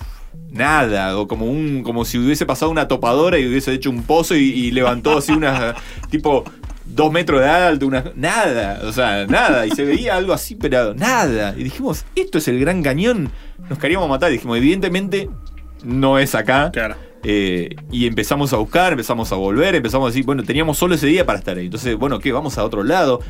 nada. 0.50 1.18
O 1.18 1.26
como 1.26 1.46
un 1.46 1.82
como 1.82 2.04
si 2.04 2.18
hubiese 2.18 2.46
pasado 2.46 2.70
una 2.70 2.86
topadora 2.86 3.38
y 3.38 3.46
hubiese 3.48 3.72
hecho 3.72 3.90
un 3.90 4.02
pozo 4.02 4.36
y, 4.36 4.42
y 4.50 4.70
levantó 4.70 5.18
así 5.18 5.32
una 5.32 5.74
tipo 6.10 6.44
dos 6.84 7.12
metros 7.12 7.40
de 7.40 7.48
alto, 7.48 7.86
una, 7.86 8.04
nada, 8.16 8.80
o 8.84 8.92
sea, 8.92 9.26
nada. 9.26 9.66
Y 9.66 9.70
se 9.70 9.84
veía 9.84 10.16
algo 10.16 10.32
así, 10.32 10.54
pero 10.54 10.94
nada. 10.94 11.54
Y 11.56 11.64
dijimos, 11.64 12.04
esto 12.14 12.38
es 12.38 12.48
el 12.48 12.60
Gran 12.60 12.82
Cañón. 12.82 13.30
Nos 13.68 13.78
queríamos 13.78 14.08
matar. 14.08 14.30
Y 14.30 14.34
dijimos, 14.34 14.58
evidentemente 14.58 15.28
no 15.84 16.18
es 16.18 16.34
acá. 16.34 16.70
Claro. 16.72 16.96
Eh, 17.24 17.76
y 17.92 18.06
empezamos 18.06 18.52
a 18.52 18.56
buscar, 18.56 18.92
empezamos 18.92 19.30
a 19.30 19.36
volver, 19.36 19.76
empezamos 19.76 20.06
a 20.06 20.10
decir, 20.10 20.24
bueno, 20.24 20.42
teníamos 20.42 20.76
solo 20.76 20.96
ese 20.96 21.06
día 21.06 21.24
para 21.24 21.38
estar 21.38 21.56
ahí. 21.56 21.66
Entonces, 21.66 21.96
bueno, 21.96 22.18
¿qué? 22.18 22.32
Vamos 22.32 22.58
a 22.58 22.64
otro 22.64 22.82
lado. 22.82 23.20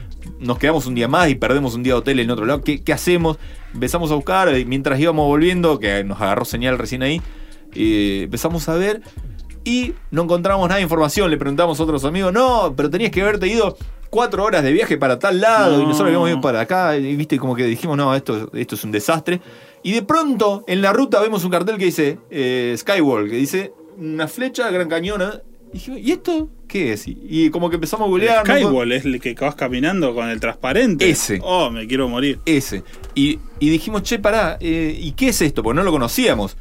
Nos 0.40 0.58
quedamos 0.58 0.87
un 0.87 0.94
día 0.94 1.08
más 1.08 1.28
y 1.28 1.34
perdemos 1.34 1.75
un 1.75 1.82
día 1.82 1.94
de 1.94 1.98
hotel 1.98 2.20
en 2.20 2.31
otro 2.31 2.46
lado. 2.46 2.62
¿Qué, 2.62 2.82
qué 2.82 2.93
hacemos? 2.93 3.38
Empezamos 3.75 4.10
a 4.10 4.14
buscar. 4.14 4.56
y 4.56 4.64
mientras 4.64 4.98
íbamos 4.98 5.26
volviendo, 5.26 5.78
que 5.78 6.05
nos 6.05 6.20
agarró 6.20 6.44
señal 6.44 6.78
recién 6.78 7.02
ahí, 7.02 7.20
eh, 7.75 8.22
empezamos 8.25 8.69
a 8.69 8.75
ver 8.75 9.02
y 9.64 9.94
no 10.10 10.22
encontramos 10.22 10.68
nada 10.68 10.76
de 10.76 10.82
información. 10.82 11.30
Le 11.30 11.36
preguntamos 11.36 11.78
a 11.78 11.82
otros 11.82 12.04
amigos, 12.04 12.32
no, 12.32 12.74
pero 12.76 12.90
tenías 12.90 13.10
que 13.10 13.22
haberte 13.22 13.46
ido 13.48 13.76
cuatro 14.10 14.44
horas 14.44 14.62
de 14.62 14.72
viaje 14.72 14.98
para 14.98 15.18
tal 15.18 15.40
lado 15.40 15.74
y 15.76 15.82
No. 15.82 15.84
nosotros 15.88 16.08
habíamos 16.08 16.28
ido 16.30 16.40
para 16.40 16.60
acá 16.60 16.96
y 16.96 17.16
viste 17.16 17.38
como 17.38 17.54
que 17.56 17.64
dijimos, 17.64 17.96
no, 17.96 18.14
esto, 18.14 18.50
esto 18.54 18.74
es 18.74 18.84
un 18.84 18.90
desastre. 18.92 19.40
Y 19.82 19.92
de 19.92 20.02
pronto 20.02 20.64
en 20.68 20.82
la 20.82 20.92
ruta 20.92 21.20
vemos 21.20 21.44
un 21.44 21.50
cartel 21.50 21.76
que 21.78 21.86
dice 21.86 22.18
eh, 22.30 22.74
Skywalk, 22.76 23.30
que 23.30 23.36
dice 23.36 23.72
una 23.98 24.28
flecha 24.28 24.70
Gran 24.70 24.88
Cañona. 24.88 25.40
Y 25.70 25.76
dijimos, 25.76 26.00
¿y 26.00 26.12
esto 26.12 26.50
qué 26.68 26.92
es? 26.92 27.08
Y, 27.08 27.16
y 27.28 27.48
como 27.50 27.70
que 27.70 27.76
empezamos 27.76 28.04
a 28.04 28.06
El 28.06 28.10
googlear. 28.10 28.46
no- 28.46 28.54
Skywall 28.54 28.92
es 28.92 29.04
el 29.06 29.18
que 29.20 29.32
vas 29.34 29.54
caminando 29.54 30.14
con 30.14 30.28
el 30.28 30.38
transparente. 30.38 31.08
Ese. 31.08 31.40
Oh, 31.42 31.70
me 31.70 31.86
quiero 31.86 32.08
morir. 32.10 32.38
Ese. 32.44 32.84
Y, 33.14 33.38
y 33.58 33.70
dijimos, 33.70 34.02
che, 34.02 34.18
pará, 34.18 34.58
eh, 34.60 34.94
¿y 35.00 35.12
qué 35.12 35.28
es 35.30 35.40
esto? 35.40 35.62
Porque 35.62 35.76
no 35.78 35.82
lo 35.82 35.90
conocíamos. 35.90 36.58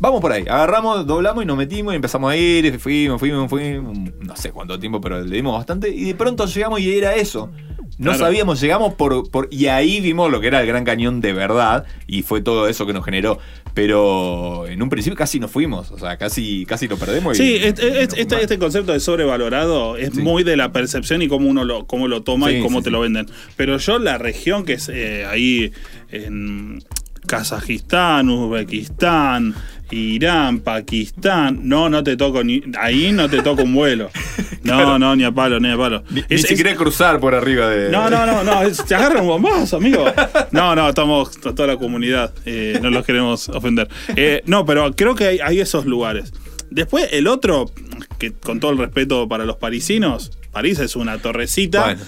Vamos 0.00 0.20
por 0.20 0.30
ahí, 0.32 0.42
agarramos, 0.42 1.06
doblamos 1.06 1.42
y 1.42 1.46
nos 1.46 1.56
metimos 1.56 1.92
y 1.92 1.96
empezamos 1.96 2.30
a 2.30 2.36
ir, 2.36 2.64
y 2.66 2.70
fuimos, 2.78 3.18
fuimos, 3.18 3.50
fuimos, 3.50 3.98
no 4.20 4.36
sé 4.36 4.52
cuánto 4.52 4.78
tiempo, 4.78 5.00
pero 5.00 5.20
le 5.24 5.34
dimos 5.36 5.54
bastante. 5.56 5.88
Y 5.90 6.04
de 6.04 6.14
pronto 6.14 6.46
llegamos 6.46 6.80
y 6.80 6.96
era 6.96 7.16
eso. 7.16 7.50
No 7.96 8.12
Claro. 8.12 8.18
sabíamos, 8.18 8.60
llegamos 8.60 8.94
por, 8.94 9.28
por. 9.28 9.48
Y 9.50 9.66
ahí 9.66 10.00
vimos 10.00 10.30
lo 10.30 10.40
que 10.40 10.46
era 10.46 10.60
el 10.60 10.68
Gran 10.68 10.84
Cañón 10.84 11.20
de 11.20 11.32
verdad. 11.32 11.84
Y 12.06 12.22
fue 12.22 12.40
todo 12.42 12.68
eso 12.68 12.86
que 12.86 12.92
nos 12.92 13.04
generó. 13.04 13.38
Pero 13.74 14.68
en 14.68 14.80
un 14.82 14.88
principio 14.88 15.16
casi 15.16 15.40
nos 15.40 15.50
fuimos. 15.50 15.90
O 15.90 15.98
sea, 15.98 16.16
casi, 16.16 16.64
casi 16.66 16.86
lo 16.86 16.96
perdemos. 16.96 17.38
y- 17.40 17.42
Sí, 17.42 17.54
es- 17.56 17.62
y 17.62 17.66
es- 17.66 17.74
nos 17.74 17.86
este, 17.96 18.24
fuimos. 18.26 18.42
este 18.42 18.58
concepto 18.58 18.92
de 18.92 19.00
sobrevalorado 19.00 19.96
es 19.96 20.10
Sí. 20.14 20.20
muy 20.22 20.44
de 20.44 20.56
la 20.56 20.70
percepción 20.70 21.22
y 21.22 21.28
cómo 21.28 21.48
uno 21.48 21.64
lo, 21.64 21.86
cómo 21.86 22.06
lo 22.06 22.22
toma 22.22 22.50
Sí, 22.50 22.56
y 22.56 22.62
cómo 22.62 22.78
sí, 22.80 22.84
te 22.84 22.90
lo 22.92 23.00
venden. 23.00 23.26
Pero 23.56 23.78
yo 23.78 23.98
la 23.98 24.16
región 24.18 24.64
que 24.64 24.74
es 24.74 24.88
eh, 24.92 25.24
ahí 25.26 25.72
en 26.10 26.84
Kazajistán, 27.28 28.28
Uzbekistán, 28.28 29.54
Irán, 29.90 30.58
Pakistán, 30.60 31.60
no, 31.62 31.88
no 31.88 32.02
te 32.02 32.16
toco 32.16 32.42
ni 32.44 32.62
ahí 32.78 33.12
no 33.12 33.28
te 33.30 33.42
toco 33.42 33.62
un 33.62 33.74
vuelo. 33.74 34.10
No, 34.64 34.98
no, 34.98 35.16
ni 35.16 35.24
a 35.24 35.30
palo, 35.32 35.58
ni 35.60 35.70
a 35.70 35.76
palo. 35.78 36.02
Ni, 36.10 36.20
ni 36.20 36.26
Es- 36.28 36.76
cruzar 36.76 37.20
por 37.20 37.34
arriba 37.34 37.68
de. 37.70 37.90
no, 37.90 38.10
no, 38.10 38.26
no, 38.26 38.42
no, 38.44 38.62
es- 38.62 38.84
te 38.84 38.94
agarran 38.94 39.22
un 39.22 39.28
bombazo, 39.28 39.76
amigo. 39.78 40.04
No, 40.50 40.74
no, 40.74 40.88
estamos 40.90 41.30
to- 41.40 41.54
toda 41.54 41.68
la 41.68 41.76
comunidad, 41.78 42.34
eh, 42.44 42.78
no 42.82 42.90
los 42.90 43.06
queremos 43.06 43.48
ofender. 43.48 43.88
Eh, 44.14 44.42
no, 44.44 44.66
pero 44.66 44.92
creo 44.94 45.14
que 45.14 45.26
hay, 45.26 45.38
hay 45.38 45.60
esos 45.60 45.86
lugares. 45.86 46.34
Después, 46.70 47.08
el 47.12 47.28
otro, 47.28 47.70
que 48.18 48.32
con 48.32 48.60
todo 48.60 48.72
el 48.72 48.78
respeto 48.78 49.26
para 49.26 49.46
los 49.46 49.56
parisinos, 49.56 50.32
París 50.52 50.80
es 50.80 50.96
una 50.96 51.16
torrecita, 51.16 51.84
Bueno, 51.84 52.00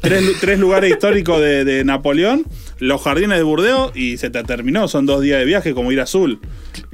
tres, 0.00 0.22
lu- 0.22 0.34
tres 0.40 0.58
lugares 0.60 0.92
históricos 0.92 1.40
de, 1.40 1.64
de 1.64 1.82
Napoleón, 1.84 2.44
los 2.78 3.02
jardines 3.02 3.38
de 3.38 3.44
Burdeos 3.44 3.92
y 3.96 4.16
se 4.18 4.30
te 4.30 4.42
terminó, 4.44 4.88
son 4.88 5.06
dos 5.06 5.20
días 5.22 5.38
de 5.38 5.44
viaje 5.44 5.74
como 5.74 5.92
ir 5.92 6.00
a 6.00 6.04
Azul. 6.04 6.40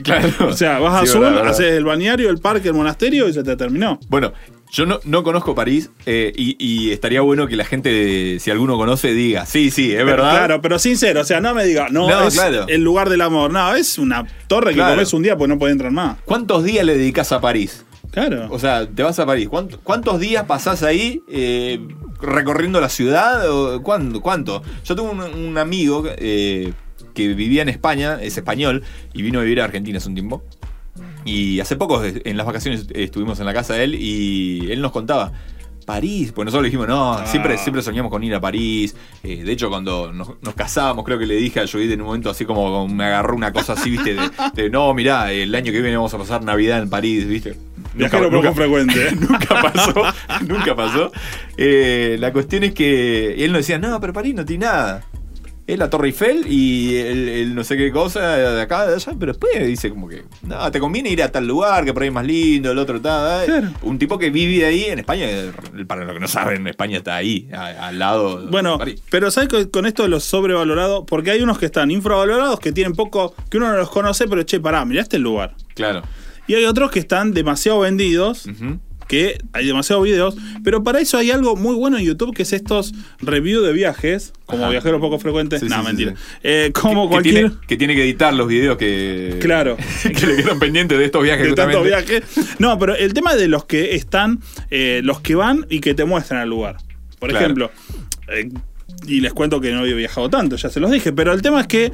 claro. 0.03 0.29
O 0.49 0.53
sea, 0.53 0.79
vas 0.79 0.95
a 1.03 1.05
Sí, 1.05 1.11
Azul, 1.11 1.21
verdad, 1.23 1.37
verdad. 1.37 1.51
haces 1.53 1.73
el 1.73 1.85
balneario, 1.85 2.31
el 2.31 2.39
parque, 2.39 2.69
el 2.69 2.75
monasterio 2.75 3.29
y 3.29 3.33
se 3.33 3.43
te 3.43 3.57
terminó. 3.57 3.99
Bueno, 4.09 4.33
yo 4.73 4.87
no, 4.87 5.01
no 5.05 5.23
conozco 5.25 5.55
París 5.55 5.91
eh, 6.07 6.33
y, 6.37 6.57
y 6.65 6.93
estaría 6.93 7.21
bueno 7.23 7.47
que 7.49 7.57
la 7.57 7.65
gente, 7.65 8.39
si 8.39 8.51
alguno 8.51 8.77
conoce, 8.77 9.13
diga, 9.13 9.45
sí, 9.47 9.71
sí, 9.71 9.91
es 9.91 9.97
Pero, 9.97 10.07
verdad. 10.07 10.31
Claro, 10.37 10.61
pero 10.63 10.79
sincero, 10.79 11.23
o 11.23 11.25
sea, 11.25 11.41
no 11.41 11.55
me 11.55 11.65
diga, 11.65 11.89
no, 11.91 12.09
No, 12.09 12.29
es 12.29 12.35
claro. 12.35 12.67
el 12.69 12.83
lugar 12.83 13.09
del 13.09 13.21
amor. 13.23 13.51
No, 13.51 13.75
es 13.75 13.99
una 13.99 14.27
torre 14.47 14.75
que 14.75 14.81
comes 14.81 15.13
un 15.13 15.23
día 15.23 15.37
porque 15.37 15.49
no 15.53 15.59
puede 15.59 15.73
entrar 15.73 15.91
más. 15.91 16.19
¿Cuántos 16.25 16.63
días 16.63 16.85
le 16.85 16.97
dedicas 16.97 17.33
a 17.33 17.41
París? 17.41 17.85
Claro. 18.13 18.49
O 18.51 18.59
sea, 18.59 18.87
te 18.89 19.03
vas 19.03 19.19
a 19.19 19.27
París. 19.27 19.49
¿Cuánto- 19.49 19.79
¿Cuántos 19.83 20.19
días 20.21 20.45
pasás 20.45 20.83
ahí 20.83 21.23
eh, 21.31 21.81
recorriendo 22.23 22.81
la 22.81 22.89
ciudad? 22.89 23.49
¿O 23.51 23.83
¿Cuánto? 23.83 24.21
¿Cuánto? 24.21 24.63
Yo 24.85 24.97
tengo 24.97 25.11
un, 25.11 25.21
un 25.21 25.59
amigo 25.59 26.05
eh, 26.07 26.73
que 27.15 27.29
vivía 27.35 27.63
en 27.63 27.69
España, 27.69 28.19
es 28.21 28.37
español, 28.37 28.83
y 29.13 29.23
vino 29.23 29.41
a 29.41 29.43
vivir 29.43 29.61
a 29.61 29.65
Argentina 29.65 29.99
hace 29.99 30.09
un 30.09 30.15
tiempo. 30.15 30.43
Y 31.25 31.61
hace 31.61 31.77
poco, 31.77 32.03
en 32.05 32.37
las 32.37 32.47
vacaciones, 32.47 32.87
estuvimos 32.95 33.39
en 33.41 33.47
la 33.47 33.53
casa 33.55 33.75
de 33.75 33.85
él 33.85 33.95
y 33.95 34.71
él 34.71 34.81
nos 34.81 34.93
contaba. 34.93 35.33
París. 35.87 36.31
Pues 36.33 36.45
nosotros 36.45 36.63
le 36.63 36.69
dijimos, 36.69 36.87
no, 36.87 37.15
Ah. 37.15 37.27
siempre, 37.27 37.59
siempre 37.59 37.83
soñamos 37.83 38.13
con 38.13 38.23
ir 38.23 38.33
a 38.35 38.41
París. 38.41 38.95
Eh, 39.25 39.43
de 39.43 39.51
hecho, 39.53 39.69
cuando 39.71 40.13
nos, 40.13 40.41
nos 40.41 40.55
casábamos, 40.55 41.05
creo 41.05 41.19
que 41.19 41.27
le 41.27 41.35
dije 41.35 41.59
a 41.59 41.67
Judith 41.67 41.91
en 41.91 42.01
un 42.03 42.07
momento 42.07 42.31
así 42.31 42.45
como 42.45 42.87
me 42.87 43.05
agarró 43.05 43.35
una 43.35 43.53
cosa 43.53 43.73
así, 43.73 43.91
viste, 43.91 44.15
de, 44.15 44.31
de, 44.55 44.71
no, 44.71 44.95
mirá, 44.95 45.33
el 45.33 45.53
año 45.53 45.73
que 45.73 45.81
viene 45.81 45.97
vamos 45.97 46.15
a 46.15 46.19
pasar 46.19 46.45
Navidad 46.45 46.81
en 46.81 46.91
París, 46.91 47.27
viste. 47.27 47.57
Viajero 47.95 48.31
poco 48.31 48.55
frecuente. 48.55 49.09
¿eh? 49.09 49.17
nunca 49.21 49.63
pasó, 49.63 50.03
nunca 50.47 50.75
pasó. 50.77 51.13
Eh, 51.57 52.17
la 52.21 52.33
cuestión 52.33 52.65
es 52.65 52.73
que 52.75 53.45
él 53.45 53.53
nos 53.53 53.61
decía, 53.61 53.79
no, 53.79 54.01
pero 54.01 54.13
París 54.13 54.35
no 54.35 54.45
tiene 54.45 54.67
nada. 54.67 55.05
Es 55.67 55.79
la 55.79 55.89
Torre 55.89 56.09
Eiffel 56.09 56.47
y 56.49 56.97
el, 56.97 57.29
el 57.29 57.55
no 57.55 57.63
sé 57.63 57.77
qué 57.77 57.93
cosa 57.93 58.37
de 58.37 58.61
acá, 58.61 58.89
de 58.89 58.95
allá, 58.97 59.13
pero 59.21 59.31
después 59.33 59.65
dice 59.65 59.89
como 59.89 60.09
que, 60.09 60.25
no, 60.43 60.69
te 60.73 60.81
conviene 60.81 61.11
ir 61.11 61.23
a 61.23 61.31
tal 61.31 61.47
lugar, 61.47 61.85
que 61.85 61.93
por 61.93 62.03
ahí 62.03 62.09
es 62.09 62.15
más 62.15 62.27
lindo, 62.27 62.73
el 62.73 62.79
otro 62.79 63.01
tal. 63.01 63.45
Claro. 63.47 63.69
Un 63.83 63.97
tipo 63.97 64.19
que 64.19 64.31
vive 64.31 64.65
ahí 64.67 64.87
en 64.87 64.99
España, 64.99 65.29
para 65.87 66.05
los 66.05 66.15
que 66.15 66.19
no 66.19 66.27
saben, 66.27 66.67
España 66.67 66.97
está 66.99 67.15
ahí, 67.15 67.49
a- 67.53 67.87
al 67.87 68.01
lado 68.01 68.49
Bueno, 68.51 68.73
de 68.73 68.79
París. 68.79 69.03
pero 69.11 69.31
¿sabes 69.31 69.49
con- 69.49 69.67
con 69.67 69.87
esto 69.87 70.03
de 70.03 70.09
los 70.09 70.25
sobrevalorados? 70.25 71.05
Porque 71.07 71.31
hay 71.31 71.41
unos 71.41 71.57
que 71.59 71.67
están 71.67 71.93
infravalorados, 71.93 72.59
que 72.59 72.73
tienen 72.73 72.95
poco, 72.95 73.33
que 73.49 73.59
uno 73.59 73.71
no 73.71 73.77
los 73.77 73.91
conoce, 73.91 74.27
pero 74.27 74.43
che, 74.43 74.59
pará, 74.59 74.85
mirá 74.85 75.03
este 75.03 75.21
lugar. 75.21 75.55
Claro. 75.75 76.03
Y 76.51 76.55
hay 76.57 76.65
otros 76.65 76.91
que 76.91 76.99
están 76.99 77.33
demasiado 77.33 77.79
vendidos, 77.79 78.45
que 79.07 79.39
hay 79.53 79.67
demasiados 79.69 80.05
videos, 80.05 80.37
pero 80.65 80.83
para 80.83 80.99
eso 81.01 81.17
hay 81.17 81.31
algo 81.31 81.55
muy 81.55 81.77
bueno 81.77 81.97
en 81.97 82.05
YouTube, 82.05 82.35
que 82.35 82.43
es 82.43 82.53
estos 82.53 82.93
reviews 83.21 83.65
de 83.65 83.73
viajes, 83.73 84.33
como 84.47 84.63
Ajá. 84.65 84.71
viajero 84.73 84.99
poco 85.01 85.21
frecuente. 85.21 85.61
Sí, 85.61 85.67
no, 85.69 85.79
sí, 85.81 85.87
mentira. 85.87 86.15
sí. 86.17 86.23
Eh, 86.43 86.71
como 86.75 87.05
que, 87.05 87.13
cualquier... 87.13 87.35
tiene, 87.35 87.53
que 87.69 87.77
tiene 87.77 87.95
que 87.95 88.03
editar 88.03 88.35
los 88.35 88.49
videos 88.49 88.77
que, 88.79 89.37
Claro. 89.41 89.77
que 90.03 90.27
le 90.27 90.37
quedan 90.43 90.59
pendientes 90.59 90.99
de 90.99 91.05
estos 91.05 91.23
viajes. 91.23 91.47
de 91.47 91.55
tanto 91.55 91.79
justamente. 91.85 92.21
viaje. 92.21 92.45
No, 92.59 92.77
pero 92.81 92.97
el 92.97 93.13
tema 93.15 93.37
de 93.37 93.47
los 93.47 93.65
que 93.67 93.95
están, 93.95 94.41
eh, 94.73 95.03
los 95.05 95.21
que 95.21 95.37
van 95.37 95.67
y 95.71 95.79
que 95.81 95.95
te 95.95 96.05
muestran 96.05 96.43
el 96.43 96.49
lugar. 96.49 96.79
Por 97.21 97.31
Claro. 97.31 97.45
ejemplo, 97.45 97.71
eh, 98.29 98.49
y 99.07 99.21
les 99.21 99.33
cuento 99.33 99.61
que 99.61 99.71
no 99.71 99.87
he 99.87 99.95
viajado 99.95 100.29
tanto, 100.31 100.57
ya 100.57 100.69
se 100.69 100.81
los 100.81 100.91
dije, 100.91 101.13
pero 101.13 101.33
el 101.33 101.43
tema 101.43 101.61
es 101.61 101.69
que 101.69 101.93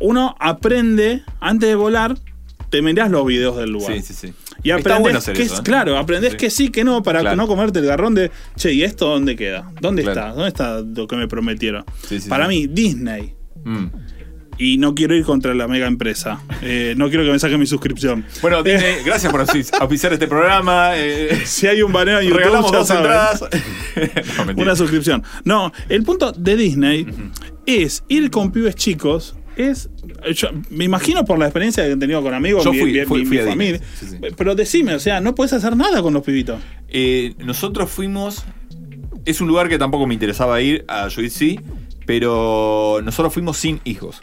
uno 0.00 0.34
aprende, 0.40 1.22
antes 1.40 1.68
de 1.68 1.74
volar, 1.74 2.16
te 2.72 2.80
mirás 2.82 3.10
los 3.10 3.26
videos 3.26 3.56
del 3.58 3.70
lugar. 3.70 3.92
Sí, 3.94 4.00
sí, 4.02 4.14
sí. 4.14 4.34
Y 4.62 4.70
aprendés 4.70 5.00
bueno 5.02 5.20
que 5.20 5.42
eso, 5.42 5.56
¿eh? 5.60 5.62
claro, 5.62 5.98
aprendés 5.98 6.32
Sí. 6.32 6.36
que 6.38 6.48
sí, 6.50 6.68
que 6.70 6.84
no, 6.84 7.02
para 7.02 7.20
Claro. 7.20 7.36
no 7.36 7.46
comerte 7.46 7.80
el 7.80 7.84
garrón 7.86 8.14
de, 8.14 8.30
che, 8.56 8.72
¿y 8.72 8.82
esto 8.82 9.06
dónde 9.08 9.36
queda? 9.36 9.70
¿Dónde 9.82 10.02
Claro. 10.02 10.20
está? 10.20 10.32
¿Dónde 10.32 10.48
está 10.48 10.80
lo 11.00 11.06
que 11.06 11.16
me 11.16 11.28
prometieron? 11.28 11.84
Sí, 12.08 12.18
sí, 12.18 12.28
para 12.30 12.48
mí, 12.48 12.66
Disney. 12.66 13.34
Mm. 13.64 13.86
Y 14.58 14.78
no 14.78 14.94
quiero 14.94 15.14
ir 15.14 15.24
contra 15.24 15.54
la 15.54 15.66
mega 15.68 15.86
empresa. 15.86 16.40
Eh, 16.62 16.94
no 16.96 17.08
quiero 17.08 17.24
que 17.24 17.30
me 17.32 17.38
saquen 17.38 17.58
mi 17.60 17.66
suscripción. 17.66 18.24
Bueno, 18.40 18.62
Disney, 18.62 18.96
gracias 19.04 19.30
por 19.32 19.40
auspiciar 19.40 20.12
este 20.14 20.26
programa. 20.28 20.92
eh, 20.96 21.42
Si 21.44 21.66
hay 21.66 21.82
un 21.82 21.92
baneo 21.92 22.20
YouTube, 22.22 22.38
regalamos 22.38 22.72
dos 22.72 22.88
entradas. 22.90 23.44
no. 24.56 24.62
Una 24.62 24.76
suscripción. 24.76 25.22
No, 25.44 25.72
el 25.88 26.02
punto 26.04 26.32
de 26.32 26.56
Disney 26.56 27.06
es 27.66 28.02
ir 28.08 28.30
con 28.30 28.50
pibes 28.52 28.76
chicos. 28.76 29.34
Es. 29.56 29.90
yo 30.34 30.48
me 30.70 30.84
imagino 30.84 31.24
por 31.24 31.38
la 31.38 31.46
experiencia 31.46 31.84
que 31.84 31.92
he 31.92 31.96
tenido 31.96 32.22
con 32.22 32.34
amigos, 32.34 32.64
Yo 32.64 32.72
mi, 32.72 32.80
fui- 32.80 32.92
mi- 32.92 33.04
fui- 33.04 33.20
mi 33.20 33.26
fui 33.26 33.38
a 33.38 33.46
familia. 33.46 33.72
Disney, 33.78 33.88
sí, 33.98 34.06
sí. 34.28 34.34
Pero 34.36 34.54
decime, 34.54 34.94
o 34.94 35.00
sea, 35.00 35.20
no 35.20 35.34
puedes 35.34 35.52
hacer 35.52 35.76
nada 35.76 36.02
con 36.02 36.14
los 36.14 36.22
pibitos. 36.22 36.60
Eh, 36.88 37.34
nosotros 37.38 37.90
fuimos. 37.90 38.44
Es 39.24 39.40
un 39.40 39.46
lugar 39.48 39.68
que 39.68 39.78
tampoco 39.78 40.06
me 40.06 40.14
interesaba 40.14 40.60
ir, 40.60 40.84
a 40.88 41.08
sí, 41.08 41.60
pero 42.06 43.00
nosotros 43.04 43.32
fuimos 43.32 43.56
sin 43.56 43.80
hijos. 43.84 44.20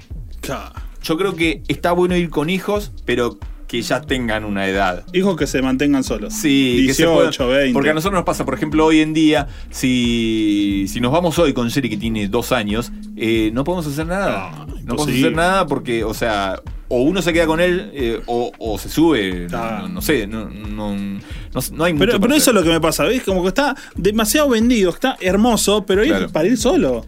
Yo 1.01 1.17
creo 1.17 1.35
que 1.35 1.61
está 1.67 1.91
bueno 1.93 2.17
ir 2.17 2.29
con 2.29 2.49
hijos, 2.49 2.91
pero 3.05 3.39
que 3.69 3.81
ya 3.83 4.01
tengan 4.01 4.43
una 4.45 4.67
edad. 4.67 5.05
Hijos 5.13 5.37
que 5.37 5.45
se 5.47 5.61
mantengan 5.61 6.03
solos. 6.03 6.33
Sí, 6.33 6.85
que 6.87 6.93
se 6.95 7.03
18, 7.03 7.43
puedan- 7.45 7.59
20. 7.61 7.73
Porque 7.73 7.89
a 7.91 7.93
nosotros 7.93 8.17
nos 8.17 8.25
pasa, 8.25 8.43
por 8.43 8.55
ejemplo, 8.55 8.83
hoy 8.85 8.99
en 8.99 9.13
día, 9.13 9.47
si, 9.69 10.85
si 10.89 10.99
nos 10.99 11.11
vamos 11.11 11.37
hoy 11.39 11.53
con 11.53 11.67
Sherry 11.69 11.89
que 11.89 11.97
tiene 11.97 12.27
dos 12.27 12.51
años, 12.51 12.91
eh, 13.15 13.51
no 13.53 13.63
podemos 13.63 13.85
hacer 13.87 14.07
nada. 14.07 14.65
No, 14.67 14.75
No, 14.83 14.95
podemos 14.95 15.19
hacer 15.19 15.35
nada 15.35 15.67
porque, 15.67 16.03
o 16.03 16.13
sea, 16.15 16.59
o 16.87 17.03
uno 17.03 17.21
se 17.21 17.31
queda 17.31 17.45
con 17.45 17.59
él 17.59 17.91
eh, 17.93 18.21
o, 18.25 18.51
o 18.57 18.77
se 18.79 18.89
sube. 18.89 19.47
Ah. 19.53 19.81
No, 19.83 19.89
no 19.89 20.01
sé, 20.01 20.25
no, 20.25 20.49
no, 20.49 20.95
no, 20.95 21.83
hay 21.83 21.93
mucho. 21.93 22.05
Pero, 22.05 22.19
pero 22.19 22.33
eso 22.33 22.49
es 22.51 22.55
lo 22.55 22.63
que 22.63 22.69
me 22.69 22.81
pasa, 22.81 23.03
¿ves? 23.03 23.21
Como 23.23 23.43
que 23.43 23.49
está 23.49 23.75
demasiado 23.95 24.49
vendido, 24.49 24.89
está 24.89 25.15
hermoso, 25.21 25.85
pero 25.85 26.03
ir 26.03 26.09
Claro. 26.09 26.29
para 26.29 26.47
ir 26.47 26.57
solo. 26.57 27.05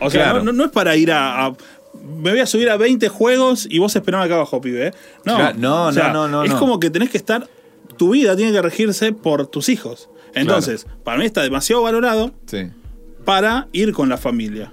O 0.00 0.10
sea, 0.10 0.24
Claro. 0.24 0.38
no, 0.40 0.46
no- 0.46 0.52
no 0.52 0.64
es 0.64 0.70
para 0.72 0.96
ir 0.96 1.12
a, 1.12 1.46
a- 1.46 1.54
Me 2.02 2.30
voy 2.30 2.40
a 2.40 2.46
subir 2.46 2.68
a 2.70 2.76
20 2.76 3.08
juegos 3.08 3.66
y 3.70 3.78
vos 3.78 3.94
esperame 3.94 4.24
acá 4.24 4.34
abajo, 4.34 4.60
pibe. 4.60 4.88
¿eh? 4.88 4.92
No, 5.24 5.36
Claro, 5.36 5.58
no, 5.58 5.86
O 5.86 5.92
sea, 5.92 6.08
no, 6.12 6.28
no, 6.28 6.28
no, 6.28 6.44
Es 6.44 6.50
no. 6.52 6.58
como 6.58 6.80
que 6.80 6.90
tenés 6.90 7.10
que 7.10 7.18
estar. 7.18 7.48
Tu 7.96 8.10
vida 8.10 8.34
tiene 8.36 8.52
que 8.52 8.60
regirse 8.62 9.12
por 9.12 9.46
tus 9.46 9.68
hijos. 9.68 10.08
Entonces, 10.34 10.86
para 11.04 11.18
mí 11.18 11.24
está 11.26 11.42
demasiado 11.42 11.82
valorado 11.82 12.32
Sí. 12.46 12.68
para 13.24 13.68
ir 13.72 13.92
con 13.92 14.08
la 14.08 14.16
familia. 14.16 14.72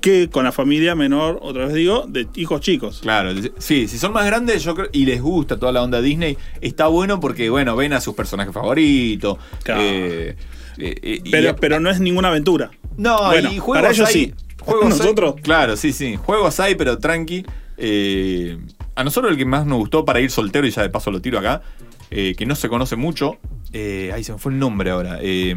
Que 0.00 0.30
con 0.30 0.44
la 0.44 0.52
familia 0.52 0.94
menor, 0.94 1.40
otra 1.42 1.64
vez 1.66 1.74
digo, 1.74 2.04
de 2.06 2.28
hijos 2.36 2.60
chicos. 2.60 3.00
Claro, 3.02 3.32
sí, 3.58 3.88
si 3.88 3.98
son 3.98 4.12
más 4.12 4.26
grandes 4.26 4.62
yo 4.62 4.74
creo, 4.76 4.88
y 4.92 5.06
les 5.06 5.20
gusta 5.20 5.58
toda 5.58 5.72
la 5.72 5.82
onda 5.82 6.00
Disney, 6.00 6.38
está 6.60 6.86
bueno 6.86 7.18
porque, 7.18 7.50
bueno, 7.50 7.74
ven 7.74 7.92
a 7.94 8.00
sus 8.00 8.14
personajes 8.14 8.54
favoritos. 8.54 9.38
Claro. 9.64 9.80
eh, 9.82 10.36
eh, 10.78 11.20
y- 11.24 11.30
Pero, 11.30 11.56
pero 11.56 11.80
no 11.80 11.90
es 11.90 11.98
ninguna 11.98 12.28
aventura. 12.28 12.70
No, 12.96 13.26
Bueno, 13.26 13.50
y 13.52 13.58
juegos 13.58 13.78
para 13.82 13.90
ellos 13.92 14.06
hay- 14.08 14.14
sí. 14.14 14.34
Juegos 14.68 14.92
hay- 14.92 14.98
Nosotros. 14.98 15.34
claro, 15.42 15.76
sí, 15.76 15.92
sí. 15.92 16.16
Juegos 16.16 16.58
hay, 16.60 16.74
pero 16.74 16.98
tranqui. 16.98 17.44
Eh, 17.76 18.58
a 18.94 19.04
nosotros 19.04 19.30
el 19.32 19.38
que 19.38 19.44
más 19.44 19.66
nos 19.66 19.78
gustó 19.78 20.04
para 20.04 20.20
ir 20.20 20.30
soltero, 20.30 20.66
y 20.66 20.70
ya 20.70 20.82
de 20.82 20.90
paso 20.90 21.10
lo 21.10 21.20
tiro 21.20 21.38
acá, 21.38 21.62
eh, 22.10 22.34
que 22.36 22.46
no 22.46 22.54
se 22.56 22.68
conoce 22.68 22.96
mucho. 22.96 23.38
Eh, 23.72 24.10
ahí 24.14 24.24
se 24.24 24.32
me 24.32 24.38
fue 24.38 24.52
el 24.52 24.58
nombre 24.58 24.90
ahora. 24.90 25.18
eh, 25.20 25.54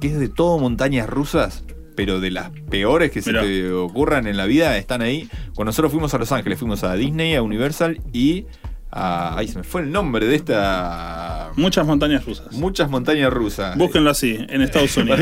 que 0.00 0.08
es 0.08 0.18
de 0.18 0.28
todo 0.28 0.58
montañas 0.58 1.08
rusas. 1.08 1.64
Pero 1.94 2.20
de 2.20 2.30
las 2.30 2.50
peores 2.70 3.10
que 3.10 3.20
se 3.20 3.34
te 3.34 3.70
ocurran 3.70 4.26
en 4.26 4.38
la 4.38 4.46
vida 4.46 4.78
están 4.78 5.02
ahí. 5.02 5.28
Cuando 5.54 5.68
nosotros 5.68 5.92
fuimos 5.92 6.14
a 6.14 6.18
Los 6.18 6.32
Ángeles, 6.32 6.58
fuimos 6.58 6.82
a 6.84 6.94
Disney, 6.94 7.34
a 7.34 7.42
Universal 7.42 8.00
y 8.14 8.46
a. 8.90 9.36
Ahí 9.36 9.46
se 9.46 9.58
me 9.58 9.62
fue 9.62 9.82
el 9.82 9.92
nombre 9.92 10.26
de 10.26 10.34
esta. 10.36 11.50
Muchas 11.56 11.86
montañas 11.86 12.24
rusas. 12.24 12.50
Muchas 12.52 12.88
montañas 12.88 13.30
rusas. 13.30 13.76
Búsquenlo 13.76 14.08
así, 14.10 14.38
en 14.48 14.62
Estados 14.62 14.96
Unidos. 14.96 15.20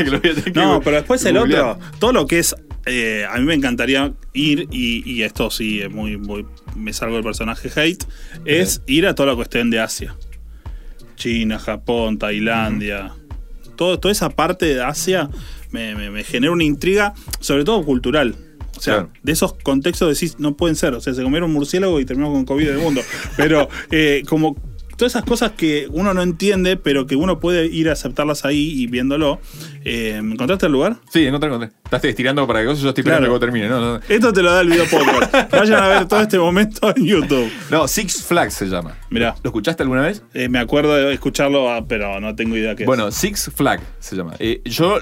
No, 0.55 0.79
pero 0.81 0.95
después 0.95 1.23
el 1.25 1.35
otro, 1.37 1.77
todo 1.99 2.13
lo 2.13 2.25
que 2.25 2.39
es. 2.39 2.55
Eh, 2.85 3.25
a 3.29 3.37
mí 3.37 3.45
me 3.45 3.53
encantaría 3.53 4.13
ir, 4.33 4.67
y, 4.71 5.03
y 5.09 5.23
esto 5.23 5.49
sí, 5.51 5.81
es 5.81 5.91
muy, 5.91 6.17
muy. 6.17 6.45
Me 6.75 6.93
salgo 6.93 7.15
del 7.15 7.23
personaje 7.23 7.69
hate. 7.75 8.03
Es 8.45 8.81
ir 8.87 9.05
a 9.07 9.15
toda 9.15 9.29
la 9.29 9.35
cuestión 9.35 9.69
de 9.69 9.79
Asia: 9.79 10.15
China, 11.15 11.59
Japón, 11.59 12.17
Tailandia. 12.17 13.13
todo, 13.75 13.99
toda 13.99 14.11
esa 14.11 14.29
parte 14.29 14.65
de 14.67 14.81
Asia 14.83 15.29
me, 15.71 15.95
me- 15.95 16.11
me 16.11 16.23
genera 16.23 16.51
una 16.51 16.63
intriga, 16.63 17.13
sobre 17.39 17.63
todo 17.63 17.83
cultural. 17.83 18.35
O 18.77 18.81
sea, 18.83 18.93
Claro. 18.95 19.11
de 19.21 19.31
esos 19.31 19.53
contextos 19.53 20.09
decís, 20.19 20.39
no 20.39 20.55
pueden 20.57 20.75
ser. 20.75 20.93
O 20.95 21.01
sea, 21.01 21.13
se 21.13 21.21
comieron 21.23 21.49
un 21.49 21.55
murciélago 21.55 21.99
y 21.99 22.05
terminamos 22.05 22.35
con 22.35 22.45
COVID 22.45 22.67
en 22.69 22.75
el 22.75 22.81
mundo. 22.81 23.01
Pero 23.37 23.69
eh, 23.91 24.23
como 24.27 24.55
todas 25.01 25.13
esas 25.15 25.25
cosas 25.25 25.53
que 25.53 25.87
uno 25.89 26.13
no 26.13 26.21
entiende, 26.21 26.77
pero 26.77 27.07
que 27.07 27.15
uno 27.15 27.39
puede 27.39 27.65
ir 27.65 27.89
a 27.89 27.93
aceptarlas 27.93 28.45
ahí 28.45 28.71
y 28.83 28.85
viéndolo. 28.85 29.39
Eh, 29.83 30.17
¿Encontraste 30.21 30.67
el 30.67 30.71
lugar? 30.73 30.97
Sí, 31.11 31.25
encontré, 31.25 31.47
encontré. 31.49 31.71
Estás 31.83 32.03
estirando 32.05 32.45
para 32.45 32.59
que 32.59 32.65
yo 32.67 32.71
estoy 32.73 32.89
esperando 32.89 33.25
Claro. 33.27 33.33
que 33.33 33.39
termine. 33.47 33.67
No, 33.67 33.79
no. 33.79 33.99
Esto 34.07 34.31
te 34.31 34.43
lo 34.43 34.51
da 34.51 34.61
el 34.61 34.69
video 34.69 34.85
podcast. 34.85 35.51
Vayan 35.51 35.83
a 35.83 35.87
ver 35.87 36.07
todo 36.07 36.21
este 36.21 36.37
momento 36.37 36.93
en 36.95 37.03
YouTube. 37.03 37.51
No, 37.71 37.87
Six 37.87 38.23
Flags 38.25 38.53
se 38.53 38.67
llama. 38.67 38.95
Mirá. 39.09 39.33
¿Lo 39.43 39.49
escuchaste 39.49 39.81
alguna 39.81 40.03
vez? 40.03 40.21
Eh, 40.35 40.49
me 40.49 40.59
acuerdo 40.59 40.93
de 40.95 41.11
escucharlo, 41.13 41.71
ah, 41.71 41.83
pero 41.87 42.19
no 42.19 42.35
tengo 42.35 42.55
idea 42.55 42.75
qué 42.75 42.85
Bueno, 42.85 43.07
es. 43.07 43.15
Six 43.15 43.49
Flag 43.55 43.81
se 43.99 44.15
llama. 44.15 44.35
Eh, 44.37 44.61
yo, 44.65 44.99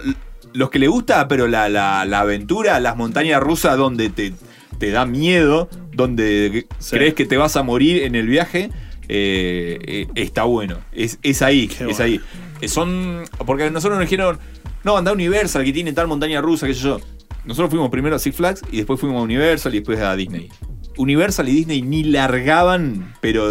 los 0.53 0.69
que 0.69 0.79
le 0.79 0.87
gusta, 0.87 1.27
pero 1.27 1.49
la, 1.49 1.67
la- 1.67 2.05
la 2.05 2.21
aventura, 2.21 2.79
las 2.79 2.95
montañas 2.95 3.41
rusas 3.41 3.77
donde 3.77 4.09
te, 4.09 4.33
te 4.79 4.91
da 4.91 5.05
miedo, 5.05 5.67
donde 5.91 6.65
Sí. 6.79 6.95
crees 6.95 7.13
que 7.15 7.25
te 7.25 7.35
vas 7.35 7.57
a 7.57 7.63
morir 7.63 8.03
en 8.03 8.15
el 8.15 8.27
viaje, 8.27 8.69
eh, 9.09 9.77
eh, 9.81 10.07
está 10.15 10.43
bueno. 10.43 10.77
Es, 10.91 11.19
es 11.23 11.41
ahí, 11.41 11.67
Qué 11.67 11.85
es 11.85 11.97
bueno. 11.97 12.03
ahí. 12.03 12.21
Eh, 12.61 12.67
son. 12.67 13.23
Porque 13.45 13.69
nosotros 13.71 13.97
nos 13.99 14.07
dijeron, 14.09 14.37
no, 14.83 14.97
anda 14.97 15.11
a 15.11 15.13
Universal 15.13 15.63
que 15.65 15.73
tiene 15.73 15.91
tal 15.93 16.07
montaña 16.07 16.39
rusa, 16.41 16.67
qué 16.67 16.73
sé 16.73 16.81
yo. 16.81 16.99
Nosotros 17.45 17.69
fuimos 17.71 17.89
primero 17.89 18.15
a 18.15 18.19
Six 18.19 18.35
Flags 18.35 18.61
y 18.71 18.77
después 18.77 18.99
fuimos 18.99 19.19
a 19.19 19.23
Universal 19.23 19.73
y 19.73 19.79
después 19.79 19.99
a 19.99 20.15
Disney. 20.15 20.49
Universal 20.97 21.47
y 21.49 21.53
Disney 21.53 21.81
ni 21.81 22.03
largaban, 22.03 23.13
pero 23.21 23.49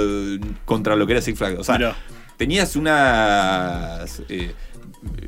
contra 0.64 0.94
lo 0.96 1.06
que 1.06 1.12
era 1.14 1.22
Six 1.22 1.36
Flags. 1.38 1.58
O 1.58 1.64
sea, 1.64 1.76
Mirá. 1.78 1.96
tenías 2.36 2.76
unas. 2.76 4.22
eh, 4.28 4.52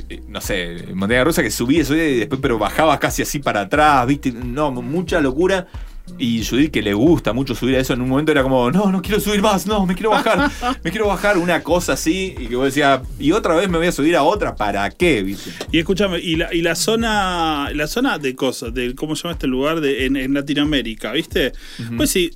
eh, 0.08 0.20
no 0.28 0.40
sé, 0.40 0.84
montaña 0.94 1.24
rusa 1.24 1.42
que 1.42 1.50
subías 1.50 1.88
y 1.90 1.94
después, 1.94 2.40
pero 2.40 2.58
bajabas 2.58 2.98
casi 2.98 3.22
así 3.22 3.38
para 3.38 3.62
atrás, 3.62 4.06
¿viste? 4.06 4.32
No, 4.32 4.70
mucha 4.72 5.20
locura. 5.20 5.66
Y 6.18 6.44
Judith, 6.44 6.70
que 6.70 6.82
le 6.82 6.92
gusta 6.92 7.32
mucho 7.32 7.54
subir 7.54 7.76
a 7.76 7.80
eso, 7.80 7.92
en 7.94 8.02
un 8.02 8.08
momento 8.08 8.30
era 8.32 8.42
como, 8.42 8.70
no, 8.70 8.90
no 8.92 9.00
quiero 9.00 9.20
subir 9.20 9.40
más, 9.40 9.66
no, 9.66 9.86
me 9.86 9.94
quiero 9.94 10.10
bajar, 10.10 10.50
me 10.84 10.90
quiero 10.90 11.06
bajar, 11.06 11.38
una 11.38 11.62
cosa 11.62 11.94
así, 11.94 12.34
y 12.38 12.46
que 12.46 12.56
vos 12.56 12.66
decías, 12.66 13.00
y 13.18 13.32
otra 13.32 13.54
vez 13.54 13.68
me 13.70 13.78
voy 13.78 13.86
a 13.86 13.92
subir 13.92 14.16
a 14.16 14.22
otra, 14.22 14.54
¿para 14.54 14.90
qué? 14.90 15.22
¿Viste? 15.22 15.50
Y 15.72 15.78
escúchame, 15.78 16.18
y 16.18 16.36
la, 16.36 16.52
y 16.54 16.60
la 16.62 16.74
zona 16.74 17.70
la 17.74 17.86
zona 17.86 18.18
de 18.18 18.34
cosas, 18.34 18.74
de 18.74 18.94
cómo 18.94 19.16
se 19.16 19.22
llama 19.22 19.32
este 19.32 19.46
lugar 19.46 19.80
de, 19.80 20.06
en, 20.06 20.16
en 20.16 20.34
Latinoamérica, 20.34 21.12
¿viste? 21.12 21.52
Pues 21.96 22.10
sí. 22.10 22.30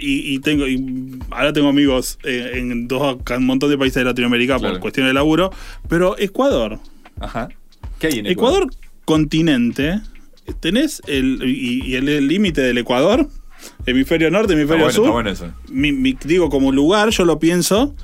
Y, 0.00 0.34
y 0.34 0.38
tengo 0.38 0.68
y 0.68 1.18
ahora 1.30 1.52
tengo 1.52 1.68
amigos 1.68 2.20
en 2.22 2.86
dos 2.86 3.16
un 3.36 3.46
montón 3.46 3.68
de 3.68 3.76
países 3.76 3.96
de 3.96 4.04
Latinoamérica 4.04 4.56
Claro. 4.58 4.74
por 4.74 4.80
cuestiones 4.80 5.10
de 5.10 5.14
laburo, 5.14 5.50
pero 5.88 6.16
Ecuador, 6.18 6.78
Ajá. 7.18 7.48
¿Qué 7.98 8.06
hay 8.06 8.18
en 8.20 8.26
Ecuador? 8.26 8.62
Ecuador, 8.64 8.74
continente, 9.04 10.00
tenés 10.60 11.02
el, 11.06 11.42
y, 11.44 11.82
y 11.84 11.94
el 11.96 12.26
límite 12.28 12.60
del 12.60 12.78
Ecuador, 12.78 13.28
hemisferio 13.86 14.30
norte, 14.30 14.52
hemisferio 14.54 14.84
bueno, 14.84 14.96
sur. 14.96 15.10
bueno 15.10 15.30
eso. 15.30 15.52
mi- 15.68 15.92
mi- 15.92 16.16
digo, 16.24 16.48
como 16.50 16.72
lugar, 16.72 17.10
yo 17.10 17.24
lo 17.24 17.38
pienso, 17.38 17.94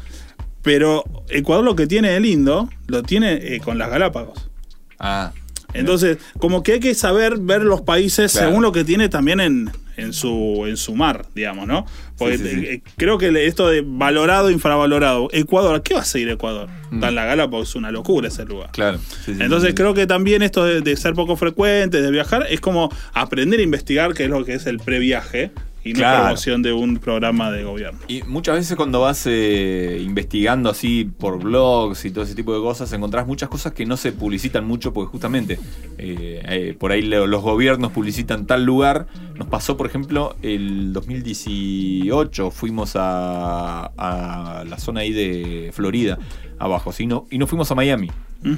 pero 0.63 1.05
Ecuador 1.29 1.65
lo 1.65 1.77
que 1.77 1.87
tiene 1.87 2.11
de 2.11 2.21
lindo, 2.21 2.69
lo 2.87 3.03
tiene 3.03 3.35
eh, 3.55 3.61
con 3.61 3.79
las 3.79 3.91
Galápagos. 3.91 4.51
Ah. 4.99 5.33
Entonces, 5.75 6.19
como 6.39 6.63
que 6.63 6.73
hay 6.75 6.81
que 6.81 6.95
saber 6.95 7.39
ver 7.39 7.63
los 7.63 7.83
países 7.83 8.33
Claro. 8.33 8.49
según 8.49 8.63
lo 8.63 8.73
que 8.73 8.85
tiene 8.85 9.09
también 9.09 9.41
en, 9.41 9.71
en, 9.97 10.13
su, 10.13 10.65
en 10.67 10.77
su 10.77 10.95
mar, 10.95 11.27
digamos, 11.35 11.67
¿no? 11.67 11.85
Porque 12.17 12.39
Sí, 12.39 12.45
sí, 12.45 12.51
sí. 12.61 12.67
eh, 12.67 12.83
creo 12.97 13.19
que 13.19 13.47
esto 13.47 13.69
de 13.69 13.83
valorado, 13.85 14.51
infravalorado. 14.51 15.29
Ecuador, 15.33 15.83
¿qué 15.83 15.95
va 15.95 16.01
a 16.01 16.05
seguir 16.05 16.29
Ecuador? 16.31 16.69
Mm. 16.91 17.03
En 17.05 17.15
la 17.15 17.25
Galápagos, 17.25 17.71
es 17.71 17.75
una 17.75 17.91
locura 17.91 18.29
ese 18.29 18.45
lugar. 18.45 18.71
Claro. 18.73 18.99
Entonces 19.27 19.75
creo 19.75 19.95
que 19.95 20.07
también 20.07 20.43
esto 20.43 20.65
de, 20.65 20.81
de 20.81 20.97
ser 20.97 21.15
poco 21.15 21.37
frecuente, 21.37 22.01
de 22.03 22.11
viajar, 22.11 22.47
es 22.49 22.61
como 22.61 22.91
aprender 23.13 23.61
a 23.61 23.63
investigar 23.63 24.15
qué 24.15 24.25
es 24.25 24.31
lo 24.31 24.45
que 24.45 24.55
es 24.55 24.67
el 24.67 24.79
previaje 24.79 25.51
y 25.85 25.93
no 25.93 25.99
Claro. 25.99 26.23
promoción 26.25 26.63
de 26.63 26.73
un 26.73 26.97
programa 26.97 27.51
de 27.51 27.63
gobierno. 27.65 27.99
Y 28.09 28.23
muchas 28.23 28.57
veces 28.57 28.77
cuando 28.77 29.01
vas 29.01 29.25
eh, 29.27 30.01
investigando 30.05 30.71
así 30.71 31.05
por 31.05 31.39
blogs 31.43 32.05
y 32.07 32.11
todo 32.11 32.25
ese 32.25 32.35
tipo 32.35 32.55
de 32.55 32.61
cosas, 32.61 32.93
encontrás 32.93 33.27
muchas 33.27 33.49
cosas 33.49 33.73
que 33.75 33.85
no 33.87 33.97
se 33.97 34.13
publicitan 34.13 34.67
mucho 34.67 34.93
porque 34.93 35.11
justamente 35.11 35.59
eh, 35.99 36.43
eh, 36.49 36.77
por 36.79 36.91
ahí 36.93 37.03
lo- 37.03 37.27
los 37.27 37.43
gobiernos 37.43 37.93
publicitan 37.93 38.47
tal 38.47 38.65
lugar. 38.65 39.07
Nos 39.37 39.49
pasó, 39.49 39.77
por 39.77 39.87
ejemplo, 39.87 40.37
el 40.43 40.93
2018 40.93 42.51
fuimos 42.51 42.93
a, 42.97 43.87
a 43.97 44.65
la 44.65 44.79
zona 44.79 45.01
ahí 45.01 45.13
de 45.13 45.71
Florida, 45.73 46.19
abajo, 46.59 46.93
¿sí? 46.93 47.07
No- 47.07 47.27
y 47.31 47.39
nos 47.39 47.49
fuimos 47.49 47.71
a 47.71 47.75
Miami. 47.75 48.11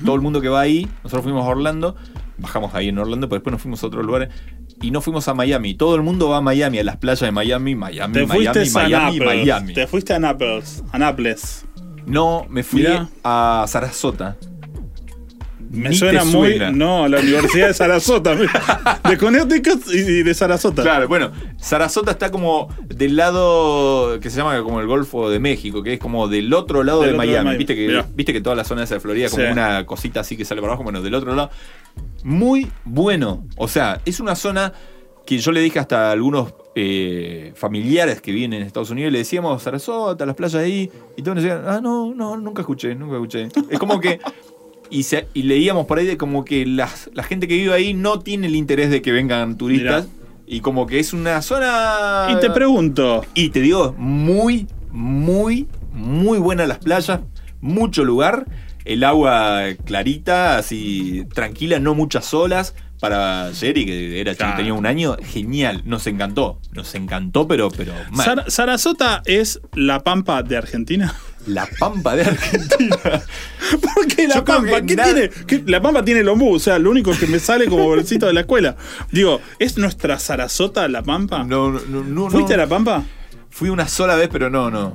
Todo 0.05 0.17
el 0.17 0.21
mundo 0.21 0.41
que 0.41 0.49
va 0.49 0.61
ahí, 0.63 0.89
nosotros 1.05 1.23
fuimos 1.23 1.45
a 1.45 1.49
Orlando, 1.49 1.95
bajamos 2.39 2.75
ahí 2.75 2.89
en 2.89 2.99
Orlando, 2.99 3.29
pero 3.29 3.39
después 3.39 3.53
nos 3.53 3.63
fuimos 3.63 3.83
a 3.85 3.87
otros 3.87 4.05
lugares 4.05 4.31
y 4.83 4.91
no 4.91 5.01
fuimos 5.01 5.29
a 5.29 5.35
Miami. 5.35 5.75
Todo 5.75 5.97
el 5.97 6.03
mundo 6.03 6.29
va 6.29 6.39
a 6.39 6.41
Miami, 6.41 6.79
a 6.79 6.85
las 6.85 6.97
playas 6.97 7.21
de 7.21 7.33
Miami, 7.33 7.75
Miami, 7.75 8.13
Te 8.15 8.27
Miami, 8.27 8.71
Miami. 8.73 9.21
Miami. 9.21 9.75
Te 9.75 9.87
fuiste 9.87 10.15
a 10.15 10.19
Nápoles. 10.19 10.83
No, 12.07 12.47
me 12.49 12.63
fui 12.63 12.83
Mirá. 12.83 13.09
a 13.25 13.65
Sarasota. 13.69 14.37
Me 15.71 15.89
Ni 15.91 15.97
suena 15.97 16.25
muy. 16.25 16.51
suena. 16.51 16.71
No, 16.71 17.05
a 17.05 17.09
la 17.09 17.19
Universidad 17.21 17.69
de 17.69 17.75
Sarasota. 17.75 18.35
de 18.37 19.19
Connecticut 19.19 19.83
y 19.93 20.23
de 20.23 20.35
Sarasota. 20.35 20.83
Claro, 20.83 21.09
bueno, 21.09 21.31
Sarasota 21.59 22.13
está 22.13 22.31
como 22.31 22.69
del 22.89 23.17
lado 23.17 24.19
que 24.21 24.31
se 24.31 24.39
llama 24.39 24.63
como 24.63 24.81
el 24.81 24.87
Golfo 24.87 25.29
de 25.31 25.39
México, 25.41 25.83
que 25.83 25.95
es 25.95 25.99
como 25.99 26.29
del 26.29 26.53
otro 26.55 26.83
lado 26.85 27.01
Del 27.01 27.11
de 27.11 27.15
otro 27.15 27.19
Miami. 27.19 27.33
lado 27.35 27.45
de 27.45 27.45
Miami. 27.45 27.59
Viste 27.59 27.75
que 27.75 27.87
Mirá. 27.89 28.07
viste 28.15 28.33
que 28.33 28.41
toda 28.41 28.57
la 28.57 28.65
zona 28.65 28.85
esa 28.85 28.95
de 28.95 29.01
Florida 29.01 29.29
como 29.29 29.43
Sí. 29.45 29.51
una 29.53 29.85
cosita 29.87 30.21
así 30.21 30.37
que 30.37 30.45
sale 30.45 30.61
para 30.61 30.73
abajo, 30.73 30.85
bueno, 30.85 31.03
del 31.03 31.15
otro 31.15 31.35
lado. 31.35 31.51
Muy 32.25 32.71
bueno. 32.85 33.45
O 33.57 33.69
sea, 33.69 34.01
es 34.05 34.21
una 34.21 34.35
zona 34.37 34.73
que 35.27 35.39
yo 35.39 35.51
le 35.53 35.61
dije 35.61 35.79
hasta 35.79 36.09
a 36.09 36.13
algunos 36.13 36.55
eh, 36.77 37.53
familiares 37.57 38.21
que 38.21 38.31
vienen 38.33 38.61
en 38.61 38.67
Estados 38.67 38.91
Unidos, 38.91 39.11
le 39.13 39.19
decíamos 39.19 39.63
Sarasota, 39.63 40.25
las 40.27 40.37
playas 40.37 40.63
ahí, 40.63 40.91
y 41.17 41.23
todos 41.23 41.37
nos 41.37 41.45
decían, 41.45 41.63
ah, 41.67 41.81
no, 41.83 42.15
no, 42.15 42.37
nunca 42.37 42.61
escuché, 42.63 42.95
nunca 42.95 43.15
escuché. 43.17 43.49
Es 43.71 43.79
como 43.79 43.99
que. 43.99 44.21
Y, 44.91 45.03
se- 45.05 45.27
y 45.35 45.43
leíamos 45.43 45.87
por 45.87 45.99
ahí 45.99 46.07
de 46.07 46.17
como 46.17 46.45
que 46.45 46.65
las- 46.67 47.11
la 47.15 47.23
gente 47.23 47.49
que 47.49 47.55
vive 47.57 47.73
ahí 47.75 47.95
no 47.95 48.21
tiene 48.21 48.47
el 48.47 48.57
interés 48.57 48.91
de 48.91 49.03
que 49.03 49.13
vengan 49.13 49.57
turistas. 49.57 50.05
Mirá. 50.05 50.17
Y 50.49 50.61
como 50.61 50.87
que 50.87 51.01
es 51.01 51.13
una 51.13 51.43
zona. 51.43 52.29
Y 52.31 52.41
te 52.41 52.51
pregunto. 52.51 53.25
Y 53.35 53.49
te 53.49 53.61
digo, 53.61 53.95
muy, 53.99 54.69
muy, 54.93 55.67
muy 55.93 56.39
buenas 56.39 56.69
las 56.69 56.79
playas, 56.79 57.21
mucho 57.61 58.05
lugar, 58.05 58.47
el 58.85 59.03
agua 59.03 59.63
clarita, 59.85 60.57
así 60.59 61.25
tranquila, 61.35 61.79
no 61.81 61.95
muchas 61.95 62.33
olas. 62.35 62.75
Para 63.01 63.51
Jerry, 63.55 63.85
que 63.85 64.21
era 64.23 64.33
chico, 64.33 64.45
Claro. 64.45 64.57
tenía 64.57 64.73
un 64.73 64.87
año, 64.87 65.17
genial, 65.23 65.83
nos 65.85 66.07
encantó, 66.07 66.61
nos 66.73 66.95
encantó, 66.95 67.47
pero, 67.47 67.71
pero 67.71 67.93
mal. 68.11 68.25
Sar- 68.25 68.51
Sarasota 68.51 69.23
es 69.27 69.61
la 69.75 70.01
pampa 70.03 70.43
de 70.43 70.57
Argentina. 70.57 71.15
La 71.47 71.69
pampa 71.79 72.17
de 72.17 72.23
Argentina. 72.23 72.97
¿Por 73.95 74.07
qué 74.07 74.29
la 74.29 74.37
Yo 74.37 74.45
pampa? 74.45 74.83
¿Qué 74.83 74.97
nada- 74.97 75.13
tiene? 75.15 75.31
¿Qué- 75.47 75.63
La 75.67 75.81
pampa 75.81 76.05
tiene 76.05 76.21
el 76.21 76.29
ombú, 76.29 76.55
o 76.55 76.59
sea, 76.59 76.79
lo 76.79 76.91
único 76.91 77.13
que 77.19 77.27
me 77.27 77.39
sale 77.39 77.67
como 77.67 77.85
bolsito 77.85 78.27
de 78.27 78.33
la 78.33 78.41
escuela. 78.41 78.77
Digo, 79.11 79.41
¿es 79.59 79.77
nuestra 79.79 80.19
Sarasota 80.19 80.87
la 80.89 81.03
pampa? 81.03 81.45
No, 81.45 81.71
no, 81.73 81.81
no, 81.89 82.03
no. 82.05 82.31
¿Fuiste 82.31 82.55
a 82.55 82.59
la 82.59 82.67
pampa? 82.67 83.05
Fui 83.51 83.71
una 83.71 83.89
sola 83.89 84.17
vez, 84.17 84.29
pero 84.31 84.51
no, 84.51 84.71
no. 84.71 84.95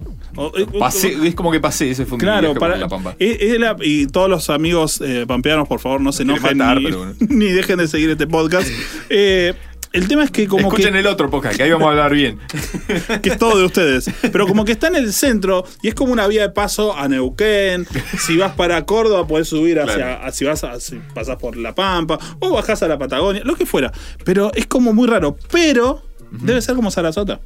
Eh, 0.56 0.66
Pasé, 0.80 1.18
es 1.28 1.36
como 1.36 1.52
que 1.52 1.60
pasé, 1.60 1.90
ese 1.92 2.06
fue 2.06 2.18
Claro, 2.18 2.54
para, 2.54 2.78
la 2.78 2.88
pampa. 2.88 3.16
es- 3.20 3.38
es 3.42 3.60
la- 3.60 3.76
y 3.82 4.06
todos 4.08 4.30
los 4.30 4.50
amigos 4.50 5.02
eh, 5.04 5.26
pampeanos, 5.28 5.68
por 5.68 5.80
favor, 5.80 6.00
no 6.00 6.12
se 6.12 6.24
enojen 6.24 6.58
matar, 6.58 6.78
ni, 6.78 6.84
pero 6.86 7.14
ni 7.30 7.48
dejen 7.48 7.80
de 7.80 7.88
seguir 7.88 8.10
este 8.12 8.28
podcast. 8.28 8.70
Eh, 9.10 9.54
el 9.94 10.08
tema 10.08 10.24
es 10.24 10.32
que 10.32 10.48
como 10.48 10.68
Escuchen 10.70 10.94
que, 10.94 11.00
el 11.00 11.08
otro 11.08 11.30
podcast, 11.30 11.58
que 11.58 11.64
ahí 11.64 11.72
vamos 11.72 11.88
a 11.88 11.92
hablar 11.92 12.14
bien. 12.14 12.40
que 13.22 13.30
es 13.30 13.38
todo 13.38 13.58
de 13.58 13.66
ustedes, 13.66 14.10
pero 14.32 14.48
como 14.48 14.64
que 14.66 14.72
está 14.72 14.88
en 14.88 14.96
el 14.96 15.12
centro 15.14 15.66
y 15.82 15.90
es 15.90 15.96
como 15.96 16.14
una 16.14 16.28
vía 16.28 16.44
de 16.44 16.50
paso 16.50 16.96
a 16.96 17.08
Neuquén. 17.08 17.86
Si 18.20 18.38
vas 18.38 18.54
para 18.54 18.86
Córdoba, 18.86 19.28
podés 19.28 19.48
subir 19.50 19.80
hacia, 19.80 19.96
Claro. 19.96 20.24
a- 20.26 20.32
si 20.32 20.46
vas 20.46 20.64
a, 20.64 20.80
si 20.80 21.00
pasás 21.14 21.36
por 21.38 21.58
La 21.58 21.76
Pampa 21.76 22.18
o 22.40 22.52
bajás 22.52 22.82
a 22.84 22.88
la 22.88 22.98
Patagonia, 22.98 23.42
lo 23.44 23.56
que 23.56 23.66
fuera. 23.66 23.92
Pero 24.24 24.52
es 24.56 24.66
como 24.68 24.94
muy 24.94 25.08
raro. 25.08 25.38
Pero 25.52 26.02
debe 26.32 26.62
ser 26.62 26.76
como 26.76 26.90
Sarasota. 26.92 27.42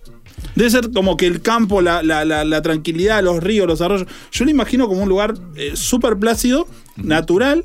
Debe 0.53 0.69
ser 0.69 0.91
como 0.91 1.17
que 1.17 1.25
el 1.25 1.41
campo, 1.41 1.81
la, 1.81 2.03
la- 2.03 2.25
la- 2.25 2.45
la 2.45 2.61
tranquilidad, 2.61 3.23
los 3.23 3.41
ríos, 3.43 3.65
los 3.67 3.81
arroyos. 3.81 4.07
Yo 4.31 4.45
lo 4.45 4.51
imagino 4.51 4.87
como 4.87 5.01
un 5.01 5.09
lugar 5.09 5.33
eh, 5.55 5.71
súper 5.75 6.17
plácido, 6.17 6.67
natural, 6.95 7.63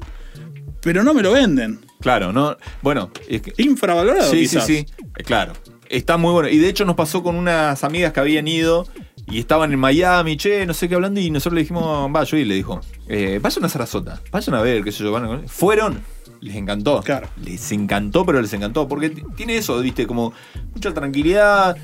pero 0.83 1.03
no 1.05 1.15
me 1.15 1.23
lo 1.23 1.33
venden. 1.33 1.81
Claro, 2.01 2.33
¿no? 2.33 2.57
Bueno, 2.83 3.11
es 3.29 3.43
que- 3.43 3.53
Infravalorado, 3.59 4.31
sí, 4.31 4.39
quizás. 4.41 4.67
sí, 4.67 4.87
sí. 4.89 5.05
Eh, 5.17 5.23
Claro. 5.25 5.53
Está 5.89 6.17
muy 6.17 6.33
bueno. 6.33 6.49
Y 6.49 6.59
de 6.59 6.69
hecho 6.69 6.85
nos 6.85 6.95
pasó 6.95 7.23
con 7.23 7.35
unas 7.37 7.83
amigas 7.83 8.13
que 8.13 8.21
habían 8.21 8.47
ido 8.47 8.87
y 9.29 9.41
estaban 9.41 9.73
en 9.73 9.79
Miami, 9.81 10.37
che, 10.37 10.65
no 10.65 10.73
sé 10.73 10.89
qué 10.89 10.95
hablando, 10.95 11.19
y 11.21 11.31
nosotros 11.31 11.55
le 11.55 11.61
dijimos, 11.63 12.09
va, 12.15 12.23
yo 12.25 12.37
y 12.37 12.45
le 12.45 12.55
dijo, 12.55 12.81
eh, 13.09 13.41
vayan 13.43 13.65
a 13.65 13.69
Sarasota, 13.69 14.21
vayan 14.31 14.55
a 14.55 14.63
ver, 14.63 14.85
qué 14.85 14.93
sé 14.93 15.03
yo, 15.03 15.11
van 15.13 15.25
a- 15.25 15.41
Fueron, 15.49 16.01
les 16.41 16.55
encantó. 16.55 17.01
Claro. 17.03 17.29
Les 17.45 17.71
encantó, 17.73 18.25
pero 18.25 18.41
les 18.41 18.53
encantó. 18.53 18.87
Porque 18.89 19.11
tiene 19.37 19.57
eso, 19.57 19.81
viste, 19.81 20.07
como 20.07 20.33
mucha 20.75 20.95
tranquilidad. 20.95 21.77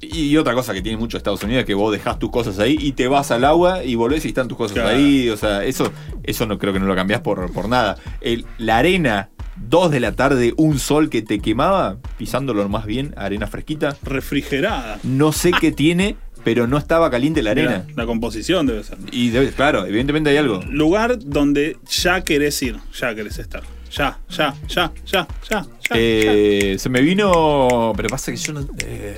Y 0.00 0.36
otra 0.36 0.54
cosa 0.54 0.72
que 0.74 0.82
tiene 0.82 0.96
mucho 0.98 1.16
Estados 1.16 1.42
Unidos 1.42 1.60
es 1.60 1.66
que 1.66 1.74
vos 1.74 1.90
dejás 1.92 2.18
tus 2.18 2.30
cosas 2.30 2.58
ahí 2.58 2.76
y 2.80 2.92
te 2.92 3.08
vas 3.08 3.30
al 3.30 3.44
agua 3.44 3.82
y 3.84 3.94
volvés 3.94 4.24
y 4.24 4.28
están 4.28 4.48
tus 4.48 4.56
cosas 4.58 4.74
Claro. 4.74 4.90
ahí. 4.90 5.28
O 5.28 5.36
sea, 5.36 5.64
eso, 5.64 5.92
eso 6.22 6.46
no 6.46 6.58
creo 6.58 6.72
que 6.72 6.80
no 6.80 6.86
lo 6.86 6.94
cambiás 6.94 7.20
por, 7.20 7.52
por 7.52 7.68
nada. 7.68 7.96
El- 8.20 8.46
la 8.58 8.78
arena, 8.78 9.30
2 9.56 9.90
de 9.90 10.00
la 10.00 10.12
tarde, 10.12 10.54
un 10.56 10.78
sol 10.78 11.10
que 11.10 11.22
te 11.22 11.40
quemaba, 11.40 11.96
pisándolo 12.16 12.68
más 12.68 12.86
bien, 12.86 13.12
arena 13.16 13.46
fresquita. 13.46 13.96
Refrigerada. 14.04 14.98
No 15.02 15.32
sé 15.32 15.50
qué 15.60 15.72
tiene, 15.72 16.16
pero 16.44 16.66
no 16.68 16.78
estaba 16.78 17.10
caliente 17.10 17.42
la 17.42 17.50
arena. 17.50 17.84
La 17.96 18.06
composición 18.06 18.66
debe 18.66 18.84
ser. 18.84 18.98
Y 19.10 19.30
debe- 19.30 19.50
claro, 19.50 19.84
evidentemente 19.84 20.30
hay 20.30 20.36
algo. 20.36 20.60
Lugar 20.70 21.18
donde 21.18 21.76
ya 21.90 22.20
querés 22.22 22.62
ir, 22.62 22.76
ya 22.98 23.14
querés 23.16 23.38
estar. 23.40 23.62
Ya, 23.90 24.18
ya, 24.30 24.54
ya, 24.68 24.92
ya, 25.06 25.26
ya, 25.48 25.48
ya. 25.50 25.66
Eh, 25.94 26.76
se 26.78 26.88
me 26.88 27.00
vino. 27.00 27.92
Pero 27.96 28.08
pasa 28.08 28.30
que 28.30 28.36
yo 28.36 28.52
no. 28.52 28.66
eh, 28.84 29.16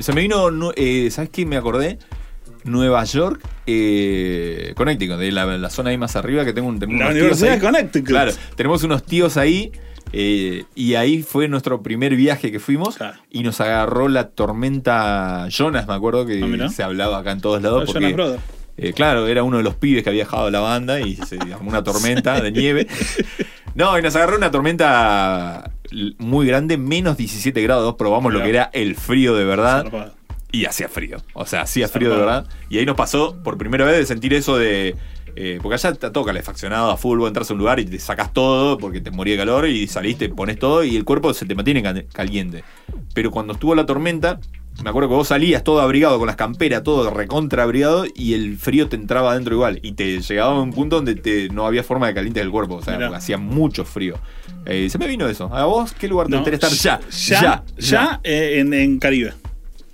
se 0.00 0.12
me 0.12 0.20
vino. 0.22 0.48
eh, 0.76 1.08
¿Sabes 1.10 1.30
qué? 1.30 1.44
Me 1.46 1.56
acordé. 1.56 1.98
Nueva 2.64 3.02
York, 3.04 3.40
eh, 3.66 4.72
Connecticut, 4.76 5.16
de 5.16 5.32
la, 5.32 5.46
la 5.46 5.70
zona 5.70 5.88
ahí 5.90 5.96
más 5.96 6.16
arriba 6.16 6.44
que 6.44 6.52
tengo, 6.52 6.68
un, 6.68 6.78
tengo 6.78 6.92
La 6.98 7.10
Universidad 7.10 7.52
de 7.54 7.60
Connecticut. 7.60 8.08
Claro, 8.08 8.32
tenemos 8.56 8.82
unos 8.82 9.04
tíos 9.04 9.36
ahí. 9.38 9.72
eh, 10.12 10.64
y 10.74 10.94
ahí 10.94 11.22
fue 11.22 11.48
nuestro 11.48 11.82
primer 11.82 12.14
viaje 12.16 12.50
que 12.52 12.58
fuimos. 12.60 12.96
Claro. 12.96 13.18
Y 13.30 13.42
nos 13.42 13.60
agarró 13.62 14.08
la 14.08 14.28
tormenta 14.30 15.46
Jonas, 15.50 15.86
me 15.86 15.94
acuerdo 15.94 16.26
que 16.26 16.42
Ah, 16.62 16.68
se 16.68 16.82
hablaba 16.82 17.18
acá 17.18 17.30
en 17.32 17.40
todos 17.40 17.62
lados. 17.62 17.84
Porque, 17.86 18.00
Jonas 18.00 18.12
Brothers. 18.14 18.42
eh, 18.76 18.92
claro, 18.92 19.26
era 19.28 19.44
uno 19.44 19.58
de 19.58 19.62
los 19.62 19.76
pibes 19.76 20.02
que 20.02 20.10
había 20.10 20.24
dejado 20.24 20.50
la 20.50 20.60
banda 20.60 21.00
y 21.00 21.16
se 21.16 21.36
armó 21.38 21.70
una 21.70 21.82
tormenta 21.84 22.38
de 22.40 22.50
nieve. 22.52 22.86
No, 23.78 23.96
y 23.98 24.02
nos 24.02 24.16
agarró 24.16 24.36
una 24.36 24.50
tormenta 24.50 25.70
muy 26.18 26.46
grande, 26.46 26.76
menos 26.76 27.16
17 27.16 27.62
grados. 27.62 27.94
Probamos 27.96 28.32
lo 28.32 28.42
que 28.42 28.50
era 28.50 28.70
el 28.72 28.96
frío 28.96 29.34
de 29.36 29.44
verdad. 29.44 29.82
Zarpado. 29.84 30.14
Y 30.50 30.64
hacía 30.64 30.88
frío. 30.88 31.18
O 31.34 31.46
sea, 31.46 31.60
hacía 31.62 31.88
frío 31.88 32.10
de 32.10 32.16
verdad. 32.16 32.46
Y 32.70 32.78
ahí 32.78 32.86
nos 32.86 32.96
pasó 32.96 33.36
por 33.44 33.56
primera 33.58 33.84
vez 33.84 33.96
de 33.98 34.06
sentir 34.06 34.32
eso 34.34 34.56
de. 34.56 34.96
eh, 35.36 35.58
porque 35.62 35.74
allá 35.74 35.90
está 35.90 36.10
todo 36.10 36.24
calefaccionado 36.24 36.90
a 36.90 36.96
full, 36.96 37.18
vos 37.18 37.28
entras 37.28 37.50
a 37.50 37.52
un 37.52 37.58
lugar 37.60 37.78
y 37.80 37.84
te 37.84 37.98
sacas 37.98 38.32
todo 38.32 38.78
porque 38.78 39.00
te 39.00 39.10
moría 39.10 39.34
de 39.34 39.38
calor 39.38 39.68
y 39.68 39.86
saliste, 39.86 40.28
pones 40.30 40.58
todo 40.58 40.82
y 40.82 40.96
el 40.96 41.04
cuerpo 41.04 41.32
se 41.34 41.46
te 41.46 41.54
mantiene 41.54 41.82
cal- 41.82 42.06
caliente. 42.12 42.64
Pero 43.14 43.30
cuando 43.30 43.52
estuvo 43.52 43.74
la 43.74 43.86
tormenta, 43.86 44.40
me 44.82 44.90
acuerdo 44.90 45.08
que 45.08 45.14
vos 45.16 45.28
salías 45.28 45.64
todo 45.64 45.80
abrigado 45.80 46.18
con 46.18 46.26
las 46.26 46.36
camperas, 46.36 46.82
todo 46.82 47.10
recontra 47.10 47.64
abrigado 47.64 48.04
y 48.14 48.34
el 48.34 48.56
frío 48.58 48.88
te 48.88 48.96
entraba 48.96 49.32
adentro 49.32 49.54
igual. 49.54 49.80
Y 49.82 49.92
te 49.92 50.20
llegaba 50.20 50.56
a 50.56 50.60
un 50.60 50.72
punto 50.72 50.96
donde 50.96 51.14
te, 51.16 51.48
no 51.48 51.66
había 51.66 51.82
forma 51.82 52.06
de 52.06 52.14
caliente 52.14 52.40
el 52.40 52.50
cuerpo. 52.50 52.76
O 52.76 52.82
sea, 52.82 52.94
Mirá. 52.96 53.08
hacía 53.16 53.38
mucho 53.38 53.84
frío. 53.84 54.18
Eh, 54.66 54.88
se 54.90 54.98
me 54.98 55.06
vino 55.08 55.28
eso. 55.28 55.52
¿A 55.54 55.64
vos 55.64 55.92
qué 55.92 56.06
lugar 56.08 56.26
te 56.28 56.32
No, 56.32 56.38
interesa 56.38 56.68
estar 56.68 57.00
ya? 57.00 57.40
Ya, 57.40 57.64
ya, 57.78 58.20
eh, 58.22 58.58
en, 58.58 58.72
en 58.74 58.98
Caribe. 58.98 59.32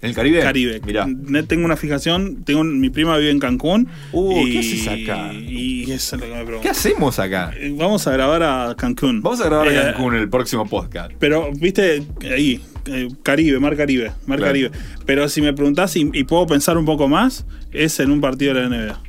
¿En 0.02 0.10
el 0.10 0.14
Caribe? 0.16 0.40
Caribe. 0.40 0.80
Mirá. 0.84 1.06
Tengo 1.48 1.64
una 1.64 1.76
fijación, 1.78 2.44
tengo 2.44 2.62
mi 2.62 2.90
prima 2.90 3.16
vive 3.16 3.30
en 3.30 3.38
Cancún. 3.38 3.88
Uh, 4.12 4.46
y, 4.46 4.52
¿qué 4.52 4.58
haces 4.58 4.88
acá? 4.88 5.32
Y 5.32 5.90
eso 5.90 6.16
es 6.16 6.20
lo 6.22 6.28
que 6.28 6.34
me 6.34 6.44
pregunto. 6.44 6.60
¿Qué 6.60 6.68
hacemos 6.68 7.18
acá? 7.18 7.52
Eh, 7.56 7.72
Vamos 7.74 8.06
a 8.06 8.12
grabar 8.12 8.42
a 8.42 8.74
Cancún. 8.76 9.22
Vamos 9.22 9.40
a 9.40 9.46
grabar 9.46 9.68
Eh, 9.68 9.78
a 9.78 9.92
Cancún 9.92 10.14
en 10.16 10.20
el 10.20 10.28
próximo 10.28 10.66
podcast. 10.68 11.10
Pero, 11.18 11.50
viste, 11.54 12.02
ahí, 12.30 12.60
eh, 12.86 13.08
Caribe, 13.22 13.58
Mar 13.60 13.76
Caribe, 13.76 14.12
Mar 14.26 14.38
Claro. 14.38 14.44
Caribe. 14.52 14.70
Pero 15.06 15.28
si 15.28 15.40
me 15.42 15.52
preguntás 15.52 15.96
y, 15.96 16.10
y 16.12 16.24
puedo 16.24 16.46
pensar 16.46 16.76
un 16.78 16.84
poco 16.84 17.08
más, 17.08 17.46
es 17.72 17.98
en 18.00 18.10
un 18.10 18.20
partido 18.20 18.54
de 18.54 18.60
la 18.62 18.68
NBA. 18.68 19.00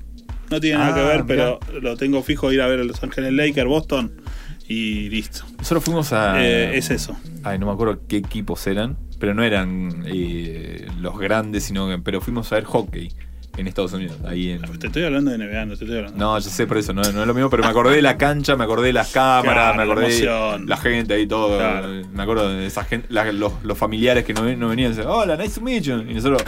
No 0.51 0.59
tiene 0.61 0.77
nada 0.77 0.91
Ah, 0.91 0.95
que 0.95 1.01
ver, 1.01 1.23
mirá. 1.23 1.57
pero 1.67 1.81
lo 1.81 1.97
tengo 1.97 2.21
fijo 2.23 2.51
ir 2.51 2.61
a 2.61 2.67
ver 2.67 2.79
a 2.79 2.83
Los 2.83 3.01
Ángeles 3.03 3.33
Lakers, 3.33 3.67
Boston 3.67 4.11
y 4.67 5.09
listo. 5.09 5.43
Nosotros 5.57 5.83
fuimos 5.83 6.13
a. 6.13 6.43
Eh, 6.43 6.77
es 6.77 6.89
eso. 6.91 7.17
Ay, 7.43 7.57
no 7.59 7.65
me 7.67 7.71
acuerdo 7.71 7.99
qué 8.07 8.17
equipos 8.17 8.65
eran, 8.67 8.97
pero 9.19 9.33
no 9.33 9.43
eran 9.43 10.03
eh, 10.05 10.87
los 10.99 11.17
grandes, 11.19 11.63
sino 11.63 11.87
que. 11.89 11.97
Pero 11.99 12.21
fuimos 12.21 12.51
a 12.51 12.55
ver 12.55 12.63
hockey 12.65 13.11
en 13.57 13.67
Estados 13.67 13.93
Unidos. 13.93 14.17
Ahí 14.27 14.51
en. 14.51 14.61
Te 14.79 14.87
estoy 14.87 15.03
hablando 15.03 15.31
de 15.31 15.37
NBA, 15.37 15.65
no 15.65 15.77
te 15.77 15.83
estoy 15.85 15.97
hablando. 15.97 16.17
No, 16.17 16.37
yo 16.39 16.49
sé 16.49 16.67
por 16.67 16.77
eso, 16.77 16.93
no, 16.93 17.01
no 17.01 17.21
es 17.21 17.27
lo 17.27 17.33
mismo, 17.33 17.49
pero 17.49 17.63
me 17.63 17.69
acordé 17.69 17.95
de 17.97 18.01
la 18.01 18.17
cancha, 18.17 18.55
me 18.55 18.63
acordé 18.63 18.87
de 18.87 18.93
las 18.93 19.11
cámaras, 19.11 19.73
Claro, 19.73 19.77
me 19.77 19.83
acordé 19.83 20.25
la 20.25 20.57
de 20.57 20.65
la 20.65 20.77
gente 20.77 21.13
ahí 21.13 21.27
todo. 21.27 21.57
Claro. 21.57 21.87
Me 22.13 22.23
acuerdo 22.23 22.49
de 22.49 22.65
esa 22.67 22.83
gente, 22.83 23.07
la- 23.09 23.31
los, 23.31 23.53
los 23.63 23.77
familiares 23.77 24.23
que 24.25 24.33
no, 24.33 24.43
no 24.43 24.69
venían 24.69 24.91
y 24.91 24.95
decían, 24.95 25.07
hola, 25.11 25.35
nice 25.37 25.55
to 25.59 25.61
meet 25.61 25.83
you. 25.83 25.95
Y 26.07 26.13
nosotros, 26.13 26.43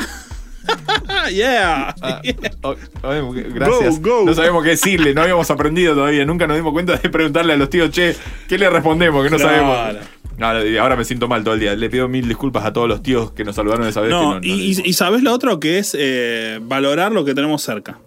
Ah, 1.07 1.29
yeah. 1.31 1.95
ah, 2.01 2.21
oh, 2.63 2.75
oh, 3.03 3.31
gracias. 3.31 4.01
Go, 4.01 4.19
go. 4.19 4.25
No 4.25 4.33
sabemos 4.33 4.63
qué 4.63 4.71
decirle, 4.71 5.13
no 5.13 5.21
habíamos 5.21 5.49
aprendido 5.49 5.95
todavía, 5.95 6.25
nunca 6.25 6.45
nos 6.45 6.57
dimos 6.57 6.73
cuenta 6.73 6.97
de 6.97 7.09
preguntarle 7.09 7.53
a 7.53 7.57
los 7.57 7.69
tíos, 7.69 7.89
che, 7.91 8.15
¿qué 8.49 8.57
le 8.57 8.69
respondemos? 8.69 9.23
Que 9.23 9.29
no 9.29 9.37
Claro. 9.37 9.65
sabemos. 9.65 10.05
Y 10.39 10.77
ahora 10.77 10.95
me 10.95 11.03
siento 11.03 11.27
mal 11.27 11.43
todo 11.43 11.55
el 11.55 11.59
día. 11.59 11.75
Le 11.75 11.89
pido 11.89 12.07
mil 12.07 12.27
disculpas 12.27 12.63
a 12.65 12.71
todos 12.73 12.87
los 12.87 13.01
tíos 13.01 13.31
que 13.31 13.43
nos 13.43 13.55
saludaron 13.55 13.87
esa 13.87 14.01
vez. 14.01 14.09
que 14.09 14.15
No, 14.15 14.39
y, 14.43 14.93
sabes 14.93 15.23
lo 15.23 15.33
otro 15.33 15.59
que 15.59 15.79
es 15.79 15.95
eh, 15.97 16.59
valorar 16.61 17.11
lo 17.11 17.25
que 17.25 17.33
tenemos 17.33 17.61
cerca. 17.63 17.99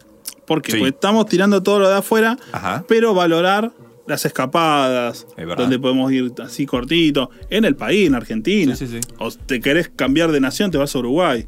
Porque 0.47 0.81
estamos 0.87 1.27
tirando 1.27 1.62
todo 1.62 1.79
lo 1.81 1.88
de 1.88 1.97
afuera, 1.97 2.37
Ajá. 2.53 2.85
pero 2.88 3.14
valorar 3.14 3.73
las 4.07 4.25
escapadas, 4.25 5.27
Es 5.37 5.47
donde 5.57 5.79
podemos 5.79 6.11
ir 6.11 6.33
así 6.43 6.66
cortito, 6.66 7.31
en 7.49 7.64
el 7.64 7.77
país, 7.77 8.09
en 8.09 8.14
Argentina. 8.16 8.75
Sí, 8.75 8.87
sí, 8.88 9.01
sí. 9.01 9.09
O 9.19 9.31
te 9.31 9.61
querés 9.61 9.88
cambiar 9.88 10.33
de 10.33 10.40
nación, 10.40 10.71
te 10.73 10.79
vas 10.79 10.95
a 10.95 10.99
Uruguay. 10.99 11.47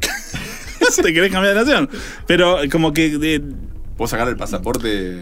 te 1.02 1.12
querés 1.14 1.30
cambiar 1.30 1.54
de 1.54 1.60
nación. 1.60 1.88
Pero 2.26 2.58
como 2.70 2.92
que... 2.92 3.16
de- 3.18 3.42
¿Puedo 3.96 4.08
sacar 4.08 4.28
el 4.28 4.36
pasaporte? 4.36 5.18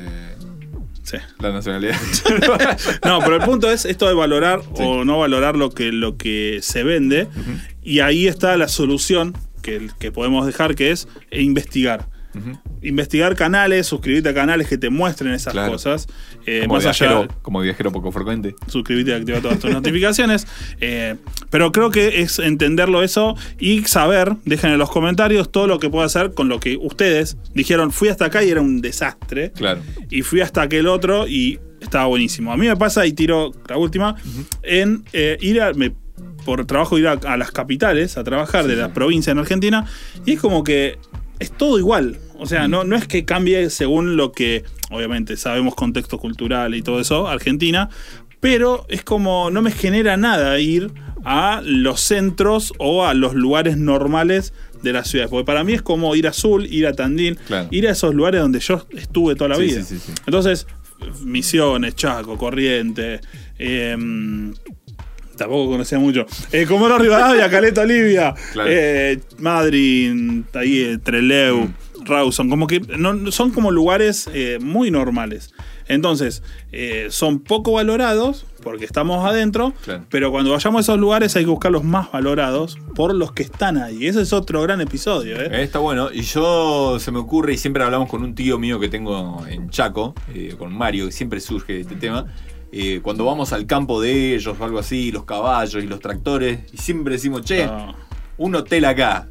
Sí. 1.06 1.16
La 1.38 1.52
nacionalidad. 1.52 1.96
No, 3.04 3.20
pero 3.20 3.36
el 3.36 3.42
punto 3.42 3.70
es 3.70 3.84
esto 3.84 4.08
de 4.08 4.14
valorar 4.14 4.60
o 4.74 5.04
no 5.04 5.18
valorar 5.18 5.56
lo 5.56 5.70
que, 5.70 5.92
lo 5.92 6.16
que 6.16 6.58
se 6.62 6.82
vende. 6.82 7.28
Y 7.82 8.00
ahí 8.00 8.26
está 8.26 8.56
la 8.56 8.68
solución 8.68 9.34
que, 9.62 9.88
que 9.98 10.12
podemos 10.12 10.44
dejar, 10.46 10.74
que 10.74 10.90
es 10.90 11.08
investigar. 11.30 12.08
Investigar 12.82 13.34
canales, 13.34 13.86
suscribirte 13.86 14.28
a 14.28 14.34
canales 14.34 14.68
que 14.68 14.78
te 14.78 14.90
muestren 14.90 15.32
esas 15.32 15.52
Claro. 15.52 15.72
cosas. 15.72 16.06
Eh, 16.46 16.60
como, 16.62 16.74
más 16.74 16.84
viajero, 16.84 17.18
allá, 17.20 17.28
como 17.42 17.60
viajero 17.60 17.90
poco 17.92 18.12
frecuente. 18.12 18.54
suscribirte 18.68 19.10
y 19.10 19.14
activar 19.14 19.42
todas 19.42 19.58
tus 19.58 19.70
notificaciones. 19.72 20.46
Eh, 20.80 21.16
pero 21.50 21.72
creo 21.72 21.90
que 21.90 22.20
es 22.22 22.38
entenderlo 22.38 23.02
eso 23.02 23.34
y 23.58 23.82
saber, 23.84 24.34
dejen 24.44 24.70
en 24.72 24.78
los 24.78 24.90
comentarios 24.90 25.50
todo 25.50 25.66
lo 25.66 25.78
que 25.78 25.88
puede 25.90 26.06
hacer 26.06 26.32
con 26.34 26.48
lo 26.48 26.60
que 26.60 26.76
ustedes 26.76 27.36
dijeron, 27.54 27.90
fui 27.92 28.08
hasta 28.08 28.26
acá 28.26 28.44
y 28.44 28.50
era 28.50 28.60
un 28.60 28.80
desastre 28.80 29.52
Claro. 29.52 29.80
y 30.10 30.22
fui 30.22 30.40
hasta 30.40 30.62
aquel 30.62 30.86
otro 30.86 31.26
y 31.26 31.58
estaba 31.80 32.06
buenísimo. 32.06 32.52
A 32.52 32.56
mí 32.56 32.66
me 32.68 32.76
pasa, 32.76 33.06
y 33.06 33.12
tiro 33.12 33.52
la 33.68 33.76
última, 33.76 34.16
en 34.62 35.04
eh, 35.12 35.36
ir 35.40 35.60
a, 35.60 35.72
me- 35.72 35.92
por 36.44 36.64
trabajo 36.64 36.96
ir 36.98 37.08
a, 37.08 37.12
a 37.12 37.36
las 37.36 37.50
capitales 37.50 38.16
a 38.16 38.22
trabajar 38.24 38.66
de 38.68 38.76
la 38.76 38.92
provincia 38.92 39.32
en 39.32 39.38
Argentina 39.38 39.84
y 40.24 40.34
es 40.34 40.40
como 40.40 40.62
que 40.62 40.96
es 41.38 41.50
todo 41.52 41.78
igual. 41.78 42.18
O 42.38 42.46
sea, 42.46 42.68
no, 42.68 42.84
no 42.84 42.96
es 42.96 43.06
que 43.08 43.24
cambie 43.24 43.70
según 43.70 44.16
lo 44.16 44.32
que, 44.32 44.64
obviamente, 44.90 45.36
sabemos 45.36 45.74
contexto 45.74 46.18
cultural 46.18 46.74
y 46.74 46.82
todo 46.82 47.00
eso, 47.00 47.28
Argentina, 47.28 47.88
pero 48.40 48.84
es 48.88 49.02
como 49.02 49.50
no 49.50 49.62
me 49.62 49.70
genera 49.70 50.16
nada 50.16 50.58
ir 50.60 50.90
a 51.24 51.60
los 51.64 52.00
centros 52.00 52.72
o 52.78 53.04
a 53.06 53.14
los 53.14 53.34
lugares 53.34 53.76
normales 53.78 54.52
de 54.82 54.92
las 54.92 55.08
ciudades. 55.08 55.30
Porque 55.30 55.44
para 55.46 55.64
mí 55.64 55.72
es 55.72 55.82
como 55.82 56.14
ir 56.14 56.26
a 56.26 56.30
Azul, 56.30 56.66
ir 56.66 56.86
a 56.86 56.92
Tandil, 56.92 57.36
Claro. 57.46 57.68
ir 57.72 57.88
a 57.88 57.92
esos 57.92 58.14
lugares 58.14 58.42
donde 58.42 58.60
yo 58.60 58.86
estuve 58.96 59.34
toda 59.34 59.48
la 59.48 59.56
Sí, 59.56 59.62
vida. 59.62 59.82
sí, 59.82 59.96
sí, 59.98 60.02
sí. 60.06 60.12
Entonces, 60.26 60.66
Misiones, 61.24 61.94
Chaco, 61.96 62.36
Corriente, 62.38 63.20
em, 63.58 64.54
tampoco 65.36 65.70
conocía 65.70 65.98
mucho. 65.98 66.26
Eh, 66.52 66.66
Comodoro 66.66 66.98
Rivadavia, 66.98 67.48
Caleta 67.50 67.82
Olivia, 67.82 68.34
Claro. 68.52 68.68
eh, 68.72 69.20
Madrid, 69.38 70.42
ahí, 70.54 70.80
eh, 70.80 70.98
Trelew, 71.02 71.68
Rawson, 72.04 72.48
como 72.48 72.66
que 72.66 72.80
no, 72.80 73.30
son 73.32 73.50
como 73.50 73.70
lugares 73.70 74.28
eh, 74.32 74.58
muy 74.60 74.90
normales. 74.90 75.52
Entonces, 75.88 76.42
eh, 76.72 77.06
son 77.10 77.38
poco 77.40 77.72
valorados 77.72 78.44
porque 78.62 78.84
estamos 78.84 79.24
adentro, 79.24 79.72
Claro. 79.84 80.04
pero 80.10 80.32
cuando 80.32 80.50
vayamos 80.50 80.78
a 80.78 80.80
esos 80.82 80.98
lugares 80.98 81.36
hay 81.36 81.44
que 81.44 81.50
buscar 81.50 81.70
los 81.70 81.84
más 81.84 82.10
valorados 82.10 82.76
por 82.96 83.14
los 83.14 83.30
que 83.32 83.44
están 83.44 83.76
ahí. 83.76 84.06
Ese 84.08 84.22
es 84.22 84.32
otro 84.32 84.60
gran 84.62 84.80
episodio. 84.80 85.40
Está 85.40 85.78
bueno. 85.78 86.10
Y 86.12 86.22
yo 86.22 86.98
se 86.98 87.12
me 87.12 87.20
ocurre, 87.20 87.54
y 87.54 87.58
siempre 87.58 87.84
hablamos 87.84 88.08
con 88.08 88.24
un 88.24 88.34
tío 88.34 88.58
mío 88.58 88.80
que 88.80 88.88
tengo 88.88 89.44
en 89.48 89.70
Chaco, 89.70 90.14
con 90.58 90.76
Mario, 90.76 91.06
que 91.06 91.12
siempre 91.12 91.38
surge 91.40 91.78
este 91.80 91.94
tema. 91.94 92.26
Eh, 92.78 93.00
cuando 93.02 93.24
vamos 93.24 93.52
al 93.52 93.66
campo 93.66 94.00
de 94.00 94.34
ellos 94.34 94.56
o 94.58 94.64
algo 94.64 94.78
así, 94.78 95.10
los 95.12 95.24
caballos 95.24 95.82
y 95.82 95.86
los 95.86 96.00
tractores, 96.00 96.60
y 96.72 96.76
siempre 96.76 97.14
decimos, 97.14 97.42
che, 97.42 97.68
un 98.38 98.54
hotel 98.54 98.84
acá. 98.84 99.26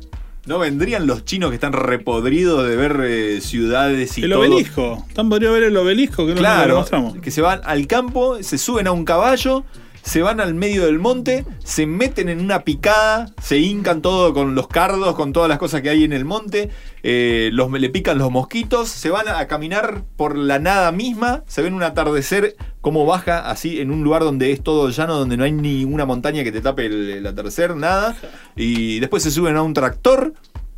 ¿No 0.47 0.60
vendrían 0.60 1.08
los 1.08 1.25
chinos 1.25 1.49
que 1.49 1.55
están 1.55 1.73
repodridos 1.73 2.67
de 2.67 2.75
ver 2.75 3.01
eh, 3.03 3.41
ciudades 3.41 4.15
y 4.19 4.23
El 4.25 4.29
todo? 4.31 4.41
obelisco. 4.41 5.03
Tan 5.15 5.27
podría 5.27 5.49
ver 5.49 5.63
el 5.63 5.75
obelisco 5.75 6.17
que 6.27 6.29
no 6.29 6.36
lo 6.36 6.39
Claro, 6.41 6.75
mostramos. 6.77 7.17
que 7.17 7.31
se 7.31 7.41
van 7.41 7.62
al 7.63 7.88
campo, 7.88 8.38
se 8.43 8.60
suben 8.60 8.86
a 8.86 8.91
un 8.91 9.05
caballo, 9.05 9.63
se 10.06 10.22
van 10.22 10.39
al 10.39 10.54
medio 10.54 10.86
del 10.86 11.00
monte, 11.00 11.46
se 11.63 11.88
meten 11.88 12.30
en 12.30 12.39
una 12.39 12.63
picada, 12.63 13.34
se 13.41 13.58
hincan 13.58 14.04
todo 14.04 14.36
con 14.36 14.54
los 14.54 14.68
cardos, 14.68 15.15
con 15.15 15.34
todas 15.34 15.50
las 15.50 15.58
cosas 15.58 15.82
que 15.82 15.89
hay 15.89 16.04
en 16.04 16.13
el 16.13 16.26
monte, 16.26 16.70
eh, 17.02 17.50
los, 17.52 17.72
le 17.72 17.89
pican 17.89 18.20
los 18.20 18.30
mosquitos, 18.30 18.88
se 18.88 19.10
van 19.10 19.28
a 19.28 19.48
caminar 19.48 20.04
por 20.15 20.38
la 20.38 20.60
nada 20.60 20.91
misma, 20.91 21.44
se 21.48 21.63
ven 21.63 21.74
un 21.74 21.82
atardecer 21.82 22.56
como 22.82 23.08
baja 23.08 23.50
así 23.50 23.82
en 23.82 23.89
un 23.89 24.04
lugar 24.04 24.22
donde 24.22 24.52
es 24.52 24.62
todo 24.62 24.89
llano, 24.89 25.15
donde 25.15 25.38
no 25.38 25.44
hay 25.44 25.52
ni 25.52 25.86
una 25.86 26.06
montaña 26.06 26.44
que 26.44 26.52
te 26.52 26.62
tape 26.62 26.86
el, 26.86 27.10
el 27.10 27.26
atardecer, 27.26 27.76
nada, 27.76 28.15
y 28.56 29.00
después 29.00 29.24
se 29.24 29.32
suben 29.32 29.58
a 29.58 29.63
un 29.63 29.74
tractor. 29.74 30.34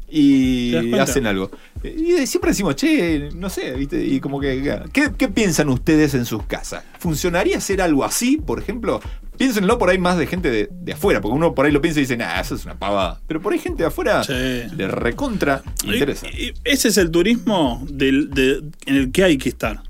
¿Te 0.10 0.74
das 0.74 0.86
Y 0.86 0.94
hacen 1.00 1.28
algo. 1.28 1.52
Y 1.84 2.26
siempre 2.28 2.52
decimos, 2.52 2.76
che, 2.76 3.30
no 3.36 3.50
sé, 3.50 3.74
¿viste? 3.74 4.04
Y 4.04 4.20
como 4.20 4.40
que. 4.40 4.80
¿qué, 4.94 5.12
qué 5.18 5.28
piensan 5.28 5.70
ustedes 5.70 6.14
en 6.14 6.26
sus 6.26 6.44
casas? 6.44 6.84
¿Funcionaría 7.00 7.58
hacer 7.58 7.82
algo 7.82 8.04
así, 8.06 8.38
por 8.38 8.60
ejemplo? 8.60 9.02
Piénsenlo 9.38 9.78
por 9.78 9.90
ahí 9.90 10.00
más 10.00 10.18
de 10.18 10.26
gente 10.26 10.50
de, 10.50 10.68
de 10.72 10.94
afuera, 10.94 11.22
porque 11.22 11.36
uno 11.36 11.54
por 11.54 11.66
ahí 11.68 11.72
lo 11.72 11.80
piensa 11.82 12.00
y 12.00 12.04
dice, 12.04 12.18
nah, 12.18 12.40
eso 12.40 12.56
es 12.56 12.66
una 12.66 12.74
pavada. 12.80 13.20
Pero 13.28 13.40
por 13.42 13.54
ahí 13.54 13.60
gente 13.60 13.84
de 13.84 13.88
afuera 13.88 14.24
Sí. 14.24 14.34
le 14.34 14.88
recontra 14.88 15.62
interesa. 15.84 16.28
Y- 16.30 16.48
y 16.48 16.54
Ese 16.64 16.88
es 16.88 16.98
el 16.98 17.12
turismo 17.12 17.86
del- 17.88 18.32
de- 18.32 18.64
en 18.88 18.96
el 18.96 19.12
que 19.12 19.24
hay 19.24 19.38
que 19.38 19.50
estar. 19.50 19.82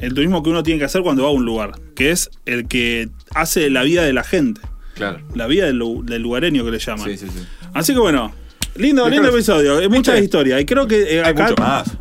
El 0.00 0.14
turismo 0.14 0.42
que 0.42 0.48
uno 0.48 0.62
tiene 0.62 0.78
que 0.78 0.86
hacer 0.86 1.02
cuando 1.02 1.22
va 1.24 1.28
a 1.28 1.32
un 1.32 1.44
lugar, 1.44 1.72
que 1.94 2.10
es 2.10 2.30
el 2.46 2.66
que 2.66 3.10
hace 3.34 3.68
la 3.68 3.82
vida 3.82 4.02
de 4.04 4.14
la 4.14 4.24
gente, 4.24 4.60
Claro. 4.94 5.20
la 5.34 5.46
vida 5.46 5.66
del, 5.66 5.80
del 6.04 6.22
lugareño 6.22 6.64
que 6.64 6.70
le 6.70 6.78
llaman. 6.78 7.04
Sí, 7.10 7.18
sí, 7.18 7.26
sí. 7.28 7.44
Así 7.74 7.92
que 7.92 7.98
bueno, 8.00 8.32
lindo, 8.78 9.08
lindo 9.08 9.28
episodio, 9.28 9.78
hay 9.78 9.88
muchas 9.88 10.20
historias. 10.20 10.60
Y 10.60 10.64
creo 10.64 10.86
que 10.86 11.16
eh, 11.16 11.22
Hay 11.22 11.30
acá 11.32 11.48
mucho 11.50 11.62
más. 11.62 11.96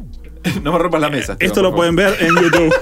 no 0.63 0.73
me 0.73 0.79
rompas 0.79 1.01
la 1.01 1.09
mesa. 1.09 1.37
esto 1.39 1.61
lo 1.61 1.73
pueden 1.73 1.95
ver 1.95 2.15
en 2.19 2.35
YouTube. 2.35 2.73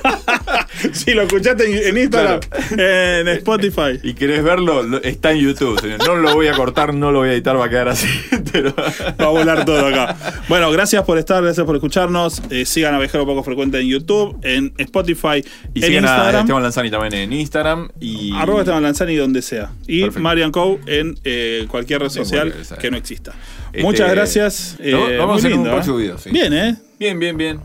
si 0.94 1.14
lo 1.14 1.22
escuchaste 1.24 1.88
en, 1.90 1.98
Instagram, 1.98 2.40
en 2.78 3.28
Spotify. 3.30 4.00
Y 4.04 4.14
querés 4.14 4.44
verlo, 4.44 4.84
lo- 4.84 5.02
está 5.02 5.32
en 5.32 5.40
YouTube, 5.40 5.80
señor. 5.80 6.06
No 6.06 6.16
lo 6.16 6.34
voy 6.34 6.48
a 6.48 6.54
cortar, 6.54 6.94
no 6.94 7.12
lo 7.12 7.20
voy 7.20 7.30
a 7.30 7.34
editar, 7.34 7.58
va 7.58 7.66
a 7.66 7.70
quedar 7.70 7.90
así. 7.90 8.08
Va 9.22 9.26
a 9.26 9.30
volar 9.30 9.66
todo 9.66 9.88
acá. 9.88 10.16
Bueno, 10.48 10.72
gracias 10.72 11.04
por 11.04 11.18
estar, 11.18 11.44
gracias 11.44 11.66
por 11.66 11.76
escucharnos. 11.76 12.42
Eh, 12.50 12.66
sigan 12.66 12.94
a 12.94 13.00
Viajero 13.00 13.26
Poco 13.26 13.44
Frecuente 13.44 13.80
en 13.80 13.88
YouTube, 13.88 14.38
en 14.44 14.74
Spotify, 14.78 15.44
Y 15.74 15.80
en 15.84 15.88
sigan 15.88 16.06
a 16.06 16.10
Instagram. 16.10 16.42
Esteban 16.42 16.64
Lanzani 16.64 16.92
también 16.92 17.14
en 17.14 17.34
Instagram. 17.34 17.90
Y... 18.00 18.34
Arroba 18.36 18.60
Esteban 18.60 18.84
Lanzani 18.84 19.16
donde 19.16 19.42
sea. 19.42 19.72
Y 19.88 20.02
Perfecto. 20.02 20.24
Marian 20.24 20.52
Co 20.52 20.80
en 20.86 21.18
eh, 21.24 21.66
cualquier 21.70 22.02
red 22.02 22.10
social 22.10 22.54
que 22.80 22.92
no 22.92 22.98
exista. 22.98 23.34
Este, 23.68 23.82
Muchas 23.82 24.12
gracias. 24.12 24.78
eh, 24.80 24.92
nos 24.92 25.08
vemos 25.10 25.42
muy 25.42 25.52
en 25.52 25.60
un 25.60 25.64
lindo, 25.66 25.80
¿eh? 25.80 25.98
video, 25.98 26.18
sí. 26.18 26.30
Bien, 26.32 26.54
¿eh? 26.54 26.76
Bien, 27.00 27.20
bien, 27.20 27.38
bien. 27.38 27.60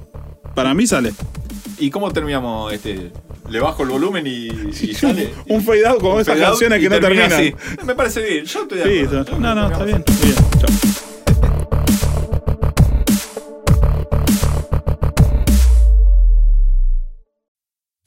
Para 0.55 0.75
mí 0.75 0.87
sale. 0.87 1.13
¿Y 1.81 1.91
cómo 1.91 2.11
terminamos 2.13 2.73
este? 2.73 3.11
Le 3.49 3.61
bajo 3.61 3.83
el 3.83 3.89
volumen 3.91 4.27
y, 4.27 4.49
y 4.49 4.95
sale. 4.95 5.33
Un 5.49 5.63
fade 5.63 5.87
out 5.87 6.01
como 6.01 6.15
Un 6.17 6.21
esas 6.21 6.39
canciones 6.39 6.81
que 6.81 6.89
no 6.89 7.01
termina 7.01 7.29
terminan. 7.29 7.57
así. 7.57 7.85
Me 7.87 7.95
parece 7.95 8.21
bien. 8.23 8.45
Yo 8.45 8.63
estoy 8.63 8.79
de 8.79 8.85
Sí, 8.85 9.01
acuerdo. 9.17 9.39
no, 9.39 9.55
no, 9.55 9.67
está 9.73 9.85
bien. 9.85 10.05
Muy 10.07 10.17
bien. 10.31 10.37
Chao. 10.59 11.08